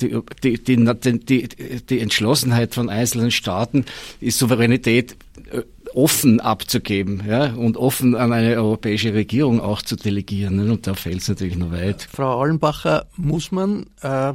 die, 0.00 0.18
die, 0.42 0.62
die, 0.62 1.18
die, 1.20 1.48
die 1.78 2.00
Entschlossenheit 2.00 2.74
von 2.74 2.90
einzelnen 2.90 3.30
Staaten, 3.30 3.84
die 4.20 4.30
Souveränität 4.30 5.16
äh, 5.50 5.62
offen 5.94 6.40
abzugeben 6.40 7.22
ja, 7.26 7.54
und 7.54 7.76
offen 7.76 8.14
an 8.14 8.32
eine 8.32 8.56
europäische 8.56 9.14
Regierung 9.14 9.60
auch 9.60 9.82
zu 9.82 9.96
delegieren. 9.96 10.56
Ne? 10.56 10.72
Und 10.72 10.86
da 10.86 10.94
fällt 10.94 11.22
es 11.22 11.28
natürlich 11.28 11.56
noch 11.56 11.72
weit. 11.72 12.08
Frau 12.12 12.40
Allenbacher, 12.40 13.06
muss 13.16 13.50
man, 13.50 13.86
äh, 14.02 14.34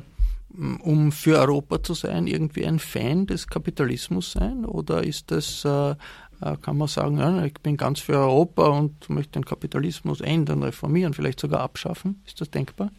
um 0.55 1.11
für 1.11 1.39
Europa 1.39 1.81
zu 1.81 1.93
sein, 1.93 2.27
irgendwie 2.27 2.65
ein 2.65 2.79
Fan 2.79 3.27
des 3.27 3.47
Kapitalismus 3.47 4.31
sein? 4.33 4.65
Oder 4.65 5.03
ist 5.03 5.31
das, 5.31 5.63
äh, 5.65 5.91
äh 5.91 5.95
kann 6.61 6.77
man 6.77 6.87
sagen, 6.87 7.43
ich 7.45 7.53
bin 7.61 7.77
ganz 7.77 7.99
für 7.99 8.17
Europa 8.17 8.67
und 8.67 9.09
möchte 9.09 9.33
den 9.33 9.45
Kapitalismus 9.45 10.21
ändern, 10.21 10.63
reformieren, 10.63 11.13
vielleicht 11.13 11.39
sogar 11.39 11.61
abschaffen? 11.61 12.21
Ist 12.25 12.41
das 12.41 12.49
denkbar? 12.49 12.91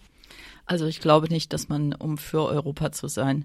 Also 0.66 0.86
ich 0.86 1.00
glaube 1.00 1.28
nicht, 1.28 1.52
dass 1.52 1.68
man, 1.68 1.92
um 1.94 2.16
für 2.16 2.46
Europa 2.46 2.92
zu 2.92 3.08
sein, 3.08 3.44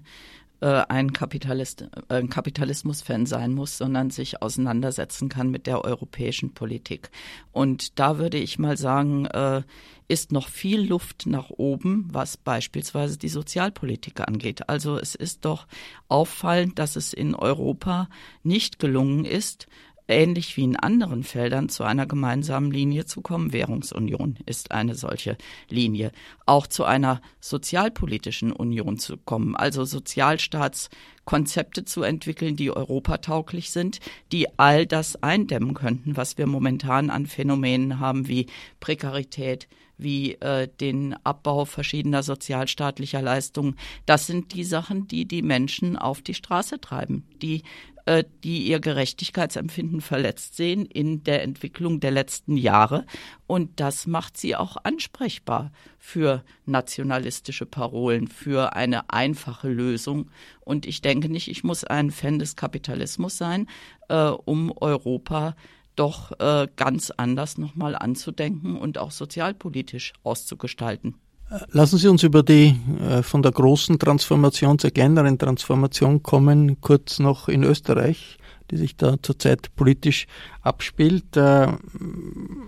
äh, 0.60 0.82
ein, 0.88 1.12
Kapitalist, 1.12 1.82
äh, 2.08 2.14
ein 2.14 2.28
Kapitalismus-Fan 2.28 3.26
sein 3.26 3.52
muss, 3.52 3.78
sondern 3.78 4.10
sich 4.10 4.42
auseinandersetzen 4.42 5.28
kann 5.28 5.50
mit 5.50 5.66
der 5.66 5.84
europäischen 5.84 6.52
Politik. 6.52 7.10
Und 7.52 7.98
da 7.98 8.18
würde 8.18 8.38
ich 8.38 8.58
mal 8.58 8.76
sagen, 8.76 9.26
äh, 9.26 9.62
ist 10.08 10.32
noch 10.32 10.48
viel 10.48 10.82
Luft 10.82 11.26
nach 11.26 11.50
oben, 11.50 12.08
was 12.10 12.36
beispielsweise 12.36 13.16
die 13.16 13.28
Sozialpolitik 13.28 14.20
angeht. 14.20 14.68
Also 14.68 14.98
es 14.98 15.14
ist 15.14 15.44
doch 15.44 15.66
auffallend, 16.08 16.78
dass 16.78 16.96
es 16.96 17.12
in 17.12 17.34
Europa 17.34 18.08
nicht 18.42 18.78
gelungen 18.78 19.24
ist, 19.24 19.66
ähnlich 20.10 20.56
wie 20.56 20.64
in 20.64 20.76
anderen 20.76 21.22
Feldern 21.22 21.68
zu 21.68 21.84
einer 21.84 22.06
gemeinsamen 22.06 22.70
Linie 22.70 23.06
zu 23.06 23.20
kommen. 23.20 23.52
Währungsunion 23.52 24.38
ist 24.46 24.72
eine 24.72 24.94
solche 24.94 25.36
Linie. 25.68 26.12
Auch 26.46 26.66
zu 26.66 26.84
einer 26.84 27.20
sozialpolitischen 27.40 28.52
Union 28.52 28.98
zu 28.98 29.16
kommen, 29.16 29.56
also 29.56 29.84
Sozialstaatskonzepte 29.84 31.84
zu 31.84 32.02
entwickeln, 32.02 32.56
die 32.56 32.70
europatauglich 32.70 33.70
sind, 33.70 34.00
die 34.32 34.58
all 34.58 34.86
das 34.86 35.22
eindämmen 35.22 35.74
könnten, 35.74 36.16
was 36.16 36.38
wir 36.38 36.46
momentan 36.46 37.10
an 37.10 37.26
Phänomenen 37.26 38.00
haben 38.00 38.28
wie 38.28 38.46
Prekarität, 38.80 39.68
wie 40.02 40.34
äh, 40.34 40.68
den 40.80 41.14
Abbau 41.24 41.64
verschiedener 41.64 42.22
sozialstaatlicher 42.22 43.22
Leistungen. 43.22 43.76
Das 44.06 44.26
sind 44.26 44.54
die 44.54 44.64
Sachen, 44.64 45.08
die 45.08 45.26
die 45.26 45.42
Menschen 45.42 45.96
auf 45.96 46.22
die 46.22 46.34
Straße 46.34 46.80
treiben, 46.80 47.24
die 47.42 47.62
äh, 48.10 48.24
die 48.42 48.66
ihr 48.66 48.80
Gerechtigkeitsempfinden 48.80 50.00
verletzt 50.00 50.56
sehen 50.56 50.84
in 50.84 51.22
der 51.22 51.44
Entwicklung 51.44 52.00
der 52.00 52.10
letzten 52.10 52.56
Jahre. 52.56 53.06
Und 53.46 53.78
das 53.78 54.08
macht 54.08 54.36
sie 54.36 54.56
auch 54.56 54.76
ansprechbar 54.82 55.70
für 55.96 56.42
nationalistische 56.66 57.66
Parolen, 57.66 58.26
für 58.26 58.74
eine 58.74 59.10
einfache 59.10 59.68
Lösung. 59.68 60.28
Und 60.58 60.86
ich 60.86 61.02
denke 61.02 61.28
nicht, 61.28 61.46
ich 61.46 61.62
muss 61.62 61.84
ein 61.84 62.10
Fan 62.10 62.40
des 62.40 62.56
Kapitalismus 62.56 63.38
sein, 63.38 63.68
äh, 64.08 64.16
um 64.16 64.72
Europa 64.76 65.54
doch 65.94 66.32
äh, 66.40 66.66
ganz 66.74 67.12
anders 67.12 67.58
nochmal 67.58 67.94
anzudenken 67.94 68.76
und 68.76 68.98
auch 68.98 69.12
sozialpolitisch 69.12 70.14
auszugestalten. 70.24 71.14
Lassen 71.72 71.98
Sie 71.98 72.06
uns 72.06 72.22
über 72.22 72.44
die 72.44 72.76
äh, 73.00 73.24
von 73.24 73.42
der 73.42 73.50
großen 73.50 73.98
Transformation 73.98 74.78
zur 74.78 74.90
kleineren 74.90 75.36
Transformation 75.36 76.22
kommen, 76.22 76.80
kurz 76.80 77.18
noch 77.18 77.48
in 77.48 77.64
Österreich, 77.64 78.38
die 78.70 78.76
sich 78.76 78.96
da 78.96 79.16
zurzeit 79.20 79.74
politisch 79.74 80.28
abspielt. 80.62 81.36
Äh, 81.36 81.66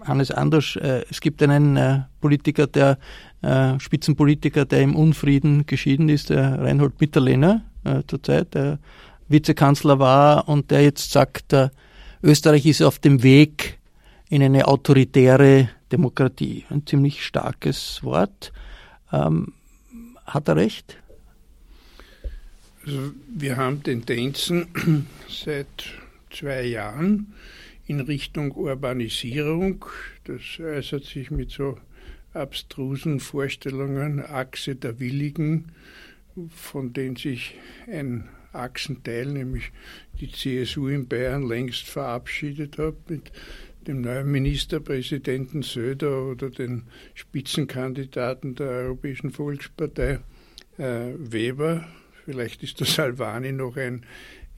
Hannes 0.04 0.32
Anders, 0.32 0.74
äh, 0.74 1.04
es 1.08 1.20
gibt 1.20 1.44
einen 1.44 1.76
äh, 1.76 2.00
Politiker, 2.20 2.66
der 2.66 2.98
äh, 3.42 3.78
Spitzenpolitiker, 3.78 4.64
der 4.64 4.80
im 4.82 4.96
Unfrieden 4.96 5.64
geschieden 5.64 6.08
ist, 6.08 6.30
der 6.30 6.60
Reinhold 6.60 7.00
Mitterlehner 7.00 7.62
äh, 7.84 8.02
zurzeit, 8.08 8.54
der 8.54 8.80
Vizekanzler 9.28 10.00
war 10.00 10.48
und 10.48 10.72
der 10.72 10.82
jetzt 10.82 11.12
sagt, 11.12 11.54
Österreich 12.20 12.66
ist 12.66 12.82
auf 12.82 12.98
dem 12.98 13.22
Weg 13.22 13.78
in 14.28 14.42
eine 14.42 14.66
autoritäre 14.66 15.68
Demokratie. 15.92 16.64
Ein 16.68 16.84
ziemlich 16.84 17.24
starkes 17.24 18.02
Wort. 18.02 18.52
Ähm, 19.12 19.52
hat 20.24 20.48
er 20.48 20.56
recht? 20.56 20.96
Also 22.84 23.12
wir 23.28 23.56
haben 23.56 23.82
Tendenzen 23.82 24.66
seit 25.28 25.66
zwei 26.30 26.62
Jahren 26.62 27.34
in 27.86 28.00
Richtung 28.00 28.52
Urbanisierung. 28.52 29.84
Das 30.24 30.40
äußert 30.58 31.04
sich 31.04 31.30
mit 31.30 31.50
so 31.50 31.78
abstrusen 32.32 33.20
Vorstellungen, 33.20 34.20
Achse 34.24 34.74
der 34.74 34.98
Willigen, 34.98 35.72
von 36.48 36.92
denen 36.92 37.16
sich 37.16 37.54
ein 37.86 38.28
Achsenteil, 38.52 39.26
nämlich 39.26 39.70
die 40.20 40.30
CSU 40.30 40.88
in 40.88 41.08
Bayern, 41.08 41.46
längst 41.46 41.84
verabschiedet 41.84 42.78
hat 42.78 42.94
mit 43.08 43.32
dem 43.86 44.00
neuen 44.00 44.30
Ministerpräsidenten 44.30 45.62
Söder 45.62 46.26
oder 46.26 46.50
den 46.50 46.84
Spitzenkandidaten 47.14 48.54
der 48.54 48.68
Europäischen 48.68 49.30
Volkspartei 49.30 50.20
äh, 50.78 51.12
Weber, 51.16 51.86
vielleicht 52.24 52.62
ist 52.62 52.80
der 52.80 52.86
Salvani 52.86 53.52
noch 53.52 53.76
ein 53.76 54.04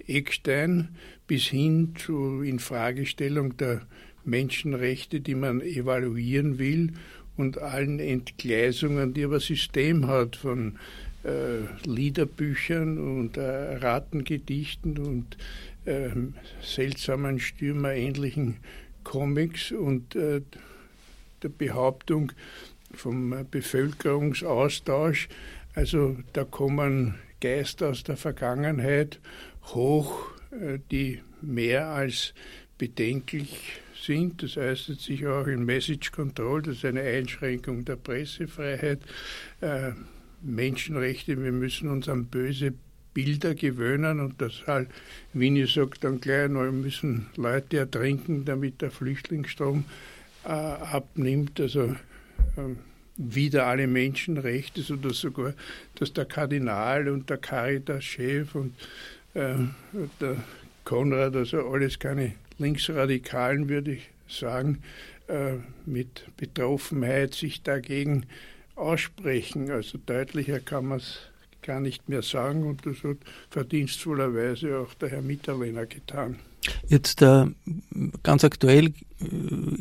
Eckstein, 0.07 0.89
bis 1.27 1.45
hin 1.45 1.95
zur 1.97 2.45
Infragestellung 2.45 3.57
der 3.57 3.83
Menschenrechte, 4.25 5.21
die 5.21 5.35
man 5.35 5.61
evaluieren 5.61 6.59
will 6.59 6.93
und 7.37 7.59
allen 7.59 7.99
Entgleisungen, 7.99 9.15
die 9.15 9.25
aber 9.25 9.41
System 9.41 10.07
hat 10.07 10.37
von 10.37 10.79
äh, 11.25 11.89
Liederbüchern 11.89 12.99
und 12.99 13.37
äh, 13.37 13.77
Ratengedichten 13.77 14.99
und 14.99 15.37
äh, 15.85 16.11
seltsamen 16.63 17.39
Stürmerähnlichen 17.39 18.57
Comics 19.05 19.71
und 19.71 20.17
äh, 20.17 20.41
der 21.43 21.49
Behauptung 21.51 22.33
vom 22.93 23.47
Bevölkerungsaustausch. 23.51 25.29
Also 25.75 26.17
da 26.33 26.45
kommen 26.45 27.17
Geister 27.41 27.91
aus 27.91 28.05
der 28.05 28.17
Vergangenheit 28.17 29.21
hoch, 29.65 30.31
äh, 30.51 30.79
die 30.91 31.21
mehr 31.43 31.89
als 31.89 32.35
bedenklich 32.79 33.81
sind. 34.01 34.43
Das 34.43 34.57
äußert 34.57 35.01
sich 35.01 35.27
auch 35.27 35.47
in 35.47 35.65
Message 35.65 36.13
Control, 36.13 36.63
das 36.63 36.77
ist 36.77 36.85
eine 36.85 37.03
Einschränkung 37.03 37.85
der 37.85 37.97
Pressefreiheit. 37.97 39.01
Äh, 39.61 39.93
Menschenrechte, 40.43 41.43
wir 41.43 41.53
müssen 41.53 41.89
uns 41.89 42.09
an 42.09 42.27
böse 42.27 42.75
Bilder 43.15 43.55
gewöhnen 43.55 44.21
und 44.21 44.43
das 44.43 44.67
halt, 44.67 44.89
Winnie 45.33 45.67
sagt 45.67 46.05
dann 46.05 46.21
gleich, 46.21 46.51
wir 46.51 46.73
müssen 46.73 47.27
Leute 47.37 47.79
ertrinken, 47.79 48.45
damit 48.45 48.83
der 48.83 48.91
Flüchtlingsstrom 48.91 49.85
äh, 50.45 50.49
abnimmt. 50.49 51.61
Also 51.61 51.85
äh, 51.85 52.75
wieder 53.17 53.67
alle 53.67 53.87
Menschenrechte, 53.87 54.83
oder 54.93 55.15
sogar, 55.15 55.55
dass 55.95 56.13
der 56.13 56.25
Kardinal 56.25 57.09
und 57.09 57.31
der 57.31 57.39
Caritas-Chef 57.39 58.55
und 58.55 58.75
äh, 59.35 59.55
der 60.21 60.37
Konrad, 60.85 61.37
also 61.37 61.67
alles 61.69 61.99
keine 61.99 62.35
Linksradikalen, 62.59 63.69
würde 63.69 63.93
ich 63.93 64.11
sagen, 64.29 64.83
äh, 65.29 65.55
mit 65.87 66.25
Betroffenheit 66.37 67.35
sich 67.35 67.63
dagegen 67.63 68.27
aussprechen. 68.75 69.71
Also 69.71 69.99
deutlicher 70.05 70.61
kann 70.61 70.87
man 70.87 70.99
es 70.99 71.21
gar 71.65 71.81
nicht 71.81 72.09
mehr 72.09 72.23
sagen 72.23 72.65
und 72.65 72.87
das 72.87 73.03
hat 73.03 73.19
verdienstvollerweise 73.51 74.79
auch 74.79 74.95
der 74.95 75.11
Herr 75.11 75.23
Mitterlehner 75.23 75.87
getan. 75.87 76.37
Jetzt 76.87 77.23
äh, 77.23 77.47
ganz 78.23 78.45
aktuell 78.45 78.87
äh, 78.87 78.93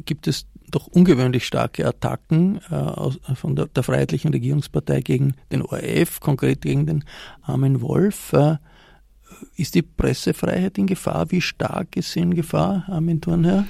gibt 0.06 0.28
es 0.28 0.48
doch 0.70 0.88
ungewöhnlich 0.88 1.46
starke 1.46 1.86
Attacken 1.86 2.60
äh, 2.70 2.76
aus, 2.76 3.20
von 3.36 3.56
der, 3.56 3.68
der, 3.68 3.84
Freiheitlichen 3.84 4.32
Regierungspartei 4.32 5.02
gegen 5.02 5.36
den 5.52 5.62
ORF, 5.62 6.20
konkret 6.20 6.62
gegen 6.62 6.86
den 6.86 7.04
armen 7.42 7.82
Wolf. 7.82 8.34
Ist 9.56 9.76
die 9.76 9.82
Pressefreiheit 9.82 10.78
in 10.78 10.88
Gefahr? 10.88 11.32
Wie 11.32 11.42
stark 11.42 11.96
ist 11.96 12.14
sie 12.14 12.20
in 12.20 12.34
Gefahr, 12.34 12.86
Armin 12.88 13.22
Thurnherr? 13.22 13.66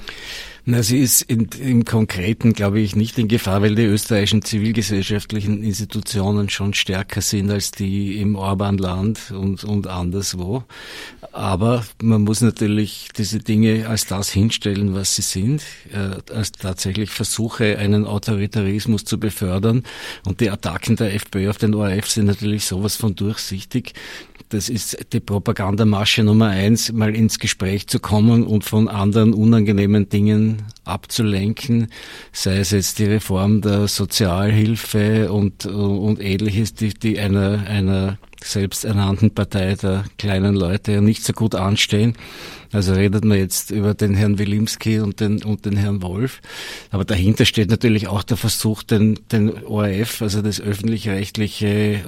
Na, 0.65 0.81
sie 0.81 0.99
ist 0.99 1.23
in, 1.23 1.49
im 1.59 1.83
Konkreten, 1.83 2.53
glaube 2.53 2.79
ich, 2.79 2.95
nicht 2.95 3.19
in 3.19 3.27
Gefahr, 3.27 3.62
weil 3.62 3.75
die 3.75 3.83
österreichischen 3.83 4.43
zivilgesellschaftlichen 4.43 5.62
Institutionen 5.62 6.47
schon 6.47 6.73
stärker 6.73 7.19
sind 7.19 7.51
als 7.51 7.71
die 7.71 8.21
im 8.21 8.38
Orbanland 8.38 9.31
und, 9.31 9.65
und 9.65 9.88
anderswo. 9.88 10.63
Aber 11.33 11.83
man 12.01 12.21
muss 12.21 12.39
natürlich 12.39 13.09
diese 13.17 13.39
Dinge 13.39 13.89
als 13.89 14.05
das 14.05 14.29
hinstellen, 14.29 14.95
was 14.95 15.17
sie 15.17 15.21
sind, 15.21 15.63
äh, 15.91 16.31
als 16.33 16.53
tatsächlich 16.53 17.09
Versuche, 17.09 17.77
einen 17.77 18.05
Autoritarismus 18.05 19.03
zu 19.03 19.19
befördern. 19.19 19.83
Und 20.25 20.39
die 20.39 20.49
Attacken 20.49 20.95
der 20.95 21.13
FPÖ 21.13 21.49
auf 21.49 21.57
den 21.57 21.75
ORF 21.75 22.09
sind 22.09 22.27
natürlich 22.27 22.63
sowas 22.63 22.95
von 22.95 23.15
durchsichtig, 23.15 23.95
das 24.53 24.69
ist 24.69 25.13
die 25.13 25.19
Propagandamasche 25.19 26.23
Nummer 26.23 26.49
eins, 26.49 26.91
mal 26.91 27.15
ins 27.15 27.39
Gespräch 27.39 27.87
zu 27.87 27.99
kommen 27.99 28.43
und 28.43 28.63
von 28.63 28.87
anderen 28.87 29.33
unangenehmen 29.33 30.09
Dingen 30.09 30.63
abzulenken, 30.85 31.87
sei 32.31 32.59
es 32.59 32.71
jetzt 32.71 32.99
die 32.99 33.05
Reform 33.05 33.61
der 33.61 33.87
Sozialhilfe 33.87 35.31
und, 35.31 35.65
und 35.65 36.21
ähnliches, 36.21 36.75
die, 36.75 36.93
die 36.93 37.19
einer, 37.19 37.65
einer 37.67 38.19
selbsternannten 38.43 39.33
Partei 39.33 39.75
der 39.75 40.03
kleinen 40.17 40.55
Leute 40.55 40.91
ja 40.91 41.01
nicht 41.01 41.23
so 41.23 41.33
gut 41.33 41.55
anstehen. 41.55 42.15
Also 42.71 42.93
redet 42.93 43.23
man 43.25 43.37
jetzt 43.37 43.71
über 43.71 43.93
den 43.93 44.13
Herrn 44.13 44.37
Wilimski 44.37 44.99
und 44.99 45.19
den, 45.19 45.43
und 45.43 45.65
den 45.65 45.77
Herrn 45.77 46.01
Wolf. 46.01 46.41
Aber 46.91 47.05
dahinter 47.05 47.45
steht 47.45 47.69
natürlich 47.69 48.07
auch 48.07 48.23
der 48.23 48.37
Versuch, 48.37 48.83
den, 48.83 49.19
den 49.31 49.63
ORF, 49.65 50.21
also 50.21 50.41
das 50.41 50.59
öffentlich-rechtliche 50.59 52.01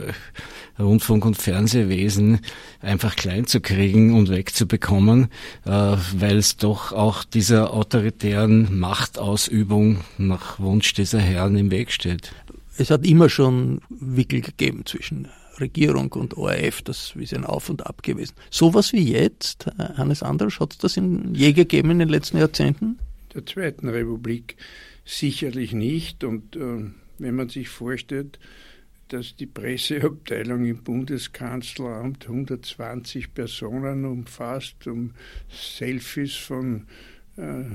Rundfunk- 0.80 1.26
und 1.26 1.38
Fernsehwesen 1.38 2.40
einfach 2.82 3.16
klein 3.16 3.48
zu 3.48 3.62
kriegen 3.62 4.14
und 4.14 4.30
wegzubekommen, 4.30 5.30
äh, 5.66 5.70
weil 5.70 6.38
es 6.38 6.58
doch 6.58 6.92
auch 6.92 7.24
dieser 7.24 7.74
autoritären 7.74 8.78
Machtausübung 8.78 10.02
nach 10.18 10.60
Wunsch 10.60 10.94
dieser 10.94 11.20
Herren 11.20 11.56
im 11.56 11.72
Weg 11.72 11.92
steht. 11.92 12.32
Es 12.78 12.90
hat 12.90 13.06
immer 13.06 13.30
schon 13.30 13.82
Wickel 13.90 14.42
gegeben 14.42 14.86
zwischen 14.86 15.30
Regierung 15.60 16.12
und 16.12 16.36
ORF, 16.36 16.82
das 16.82 17.14
ist 17.16 17.34
ein 17.34 17.46
Auf 17.46 17.70
und 17.70 17.86
Ab 17.86 18.04
gewesen. 18.04 18.34
Sowas 18.50 18.92
wie 18.92 19.12
jetzt, 19.12 19.68
Hannes 19.78 20.24
Androsch, 20.24 20.60
hat 20.60 20.74
es 20.74 20.78
das 20.80 20.98
in 20.98 21.34
je 21.34 21.54
gegeben 21.54 21.92
in 21.92 22.00
den 22.00 22.10
letzten 22.10 22.38
Jahrzehnten? 22.38 23.00
Der 23.34 23.46
Zweiten 23.46 23.88
Republik 23.88 24.58
sicherlich 25.06 25.74
nicht. 25.74 26.24
Und 26.24 26.56
äh, 26.56 26.92
wenn 27.20 27.36
man 27.36 27.50
sich 27.50 27.70
vorstellt, 27.70 28.40
dass 29.10 29.36
die 29.36 29.46
Presseabteilung 29.46 30.66
im 30.66 30.84
Bundeskanzleramt 30.84 32.28
120 32.28 33.34
Personen 33.34 34.06
umfasst, 34.06 34.88
um 34.88 35.14
Selfies 35.50 36.36
von 36.36 36.88
äh, 37.38 37.62
äh, 37.62 37.74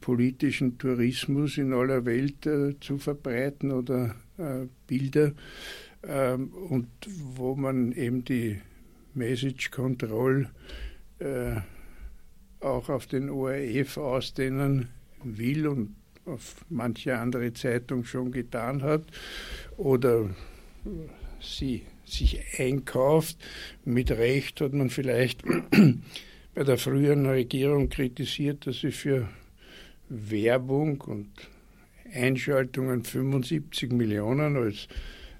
politischen 0.00 0.76
Tourismus 0.78 1.56
in 1.56 1.72
aller 1.72 2.04
Welt 2.04 2.46
äh, 2.46 2.78
zu 2.80 2.98
verbreiten 2.98 3.72
oder 3.72 4.14
äh, 4.36 4.66
Bilder 4.86 5.32
ähm, 6.02 6.48
und 6.48 6.88
wo 7.36 7.54
man 7.54 7.92
eben 7.92 8.24
die 8.24 8.60
Message 9.14 9.70
Control 9.70 10.50
äh, 11.20 11.56
auch 12.60 12.88
auf 12.88 13.06
den 13.06 13.30
ORF 13.30 13.96
ausdehnen 13.96 14.88
will 15.22 15.68
und 15.68 15.94
auf 16.26 16.64
manche 16.68 17.18
andere 17.18 17.52
Zeitung 17.52 18.04
schon 18.04 18.32
getan 18.32 18.82
hat 18.82 19.02
oder 19.76 20.30
sie 21.40 21.82
sich 22.04 22.40
einkauft. 22.58 23.38
Mit 23.84 24.10
Recht 24.10 24.60
hat 24.60 24.72
man 24.72 24.90
vielleicht 24.90 25.42
bei 26.54 26.64
der 26.64 26.78
früheren 26.78 27.26
Regierung 27.26 27.88
kritisiert, 27.88 28.66
dass 28.66 28.80
sie 28.80 28.92
für 28.92 29.28
Werbung 30.08 31.00
und 31.02 31.30
Einschaltungen 32.12 33.04
75 33.04 33.92
Millionen 33.92 34.56
als 34.56 34.88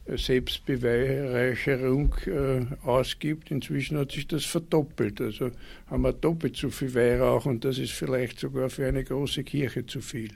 Selbstbeweihräucherung 0.07 2.15
äh, 2.27 2.87
ausgibt. 2.87 3.51
Inzwischen 3.51 3.97
hat 3.97 4.13
sich 4.13 4.27
das 4.27 4.45
verdoppelt. 4.45 5.21
Also 5.21 5.51
haben 5.87 6.03
wir 6.03 6.13
doppelt 6.13 6.57
so 6.57 6.71
viel 6.71 6.95
Weihrauch 6.95 7.47
und 7.47 7.65
das 7.65 7.79
ist 7.79 7.93
vielleicht 7.93 8.41
sogar 8.41 8.69
für 8.69 8.87
eine 8.87 9.05
große 9.05 9.45
Kirche 9.45 9.87
zu 9.87 10.01
viel. 10.01 10.31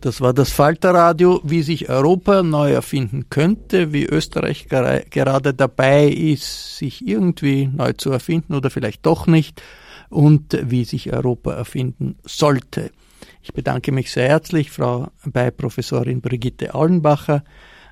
Das 0.00 0.20
war 0.20 0.32
das 0.32 0.52
Falterradio, 0.52 1.40
wie 1.42 1.62
sich 1.62 1.88
Europa 1.88 2.42
neu 2.42 2.72
erfinden 2.72 3.30
könnte, 3.30 3.92
wie 3.92 4.06
Österreich 4.06 4.68
gerade 4.68 5.54
dabei 5.54 6.06
ist, 6.08 6.76
sich 6.76 7.06
irgendwie 7.06 7.66
neu 7.66 7.94
zu 7.94 8.12
erfinden 8.12 8.54
oder 8.54 8.70
vielleicht 8.70 9.04
doch 9.04 9.26
nicht 9.26 9.60
und 10.08 10.56
wie 10.62 10.84
sich 10.84 11.12
Europa 11.12 11.52
erfinden 11.52 12.16
sollte. 12.24 12.92
Ich 13.42 13.52
bedanke 13.52 13.92
mich 13.92 14.12
sehr 14.12 14.28
herzlich 14.28 14.70
Frau, 14.70 15.08
bei 15.24 15.50
Professorin 15.50 16.20
Brigitte 16.20 16.74
Aulenbacher, 16.74 17.44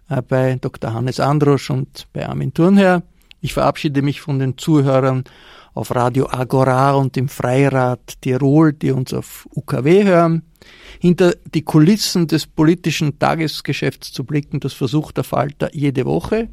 äh, 0.09 0.23
bei 0.23 0.57
Dr. 0.61 0.93
Hannes 0.93 1.19
Androsch 1.19 1.71
und 1.71 2.07
bei 2.13 2.29
Armin 2.29 2.55
Thurnherr. 2.55 3.03
Ich 3.41 3.55
verabschiede 3.55 4.03
mich 4.03 4.21
von 4.21 4.39
den 4.39 4.59
Zuhörern 4.59 5.25
auf 5.75 5.95
Radio 5.95 6.29
Agora 6.31 6.95
und 6.95 7.17
im 7.17 7.29
Freirad 7.29 8.21
Tirol, 8.21 8.73
die 8.73 8.93
uns 8.93 9.13
auf 9.13 9.49
UKW 9.55 10.05
hören. 10.05 10.43
Hinter 11.01 11.35
die 11.55 11.63
Kulissen 11.63 12.27
des 12.27 12.47
politischen 12.47 13.19
Tagesgeschäfts 13.19 14.13
zu 14.13 14.25
blicken, 14.25 14.61
das 14.61 14.73
versucht 14.73 15.17
der 15.17 15.25
Falter 15.25 15.75
jede 15.75 16.05
Woche. 16.07 16.49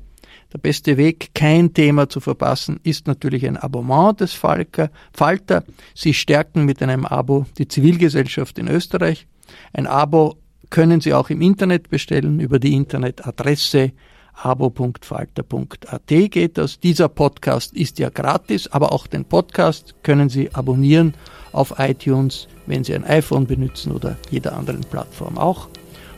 Der 0.51 0.59
beste 0.59 0.97
Weg, 0.97 1.29
kein 1.33 1.73
Thema 1.73 2.09
zu 2.09 2.19
verpassen, 2.19 2.79
ist 2.83 3.07
natürlich 3.07 3.45
ein 3.47 3.57
Abonnement 3.57 4.19
des 4.19 4.33
Falter. 4.33 5.63
Sie 5.95 6.13
stärken 6.13 6.65
mit 6.65 6.81
einem 6.81 7.05
Abo 7.05 7.45
die 7.57 7.67
Zivilgesellschaft 7.67 8.59
in 8.59 8.67
Österreich. 8.67 9.27
Ein 9.73 9.87
Abo 9.87 10.37
können 10.69 11.01
Sie 11.01 11.13
auch 11.13 11.29
im 11.29 11.41
Internet 11.41 11.89
bestellen 11.89 12.39
über 12.39 12.59
die 12.59 12.73
Internetadresse 12.73 13.91
abo.falter.at 14.33 16.07
geht 16.07 16.57
das. 16.57 16.79
Dieser 16.79 17.09
Podcast 17.09 17.73
ist 17.73 17.99
ja 17.99 18.09
gratis, 18.09 18.67
aber 18.67 18.91
auch 18.91 19.07
den 19.07 19.25
Podcast 19.25 19.95
können 20.03 20.29
Sie 20.29 20.53
abonnieren 20.53 21.13
auf 21.51 21.75
iTunes, 21.77 22.47
wenn 22.65 22.83
Sie 22.83 22.95
ein 22.95 23.05
iPhone 23.05 23.45
benutzen 23.47 23.91
oder 23.91 24.17
jeder 24.29 24.57
anderen 24.57 24.81
Plattform 24.81 25.37
auch. 25.37 25.69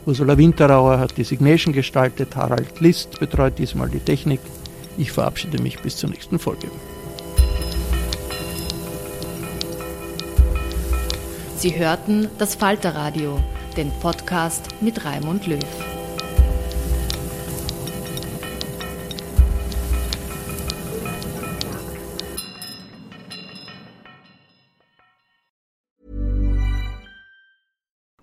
Ursula 0.06 0.38
Winterauer 0.38 0.98
hat 0.98 1.16
die 1.16 1.24
Signation 1.24 1.74
gestaltet, 1.74 2.36
Harald 2.36 2.80
List 2.80 3.18
betreut 3.18 3.58
diesmal 3.58 3.88
die 3.88 3.98
Technik. 3.98 4.40
Ich 4.96 5.10
verabschiede 5.12 5.60
mich 5.60 5.80
bis 5.80 5.96
zur 5.96 6.10
nächsten 6.10 6.38
Folge. 6.38 6.68
Sie 11.58 11.76
hörten 11.76 12.28
das 12.38 12.54
Falterradio, 12.54 13.40
den 13.76 13.90
Podcast 14.00 14.68
mit 14.80 15.04
Raimund 15.04 15.46
Löw. 15.46 15.95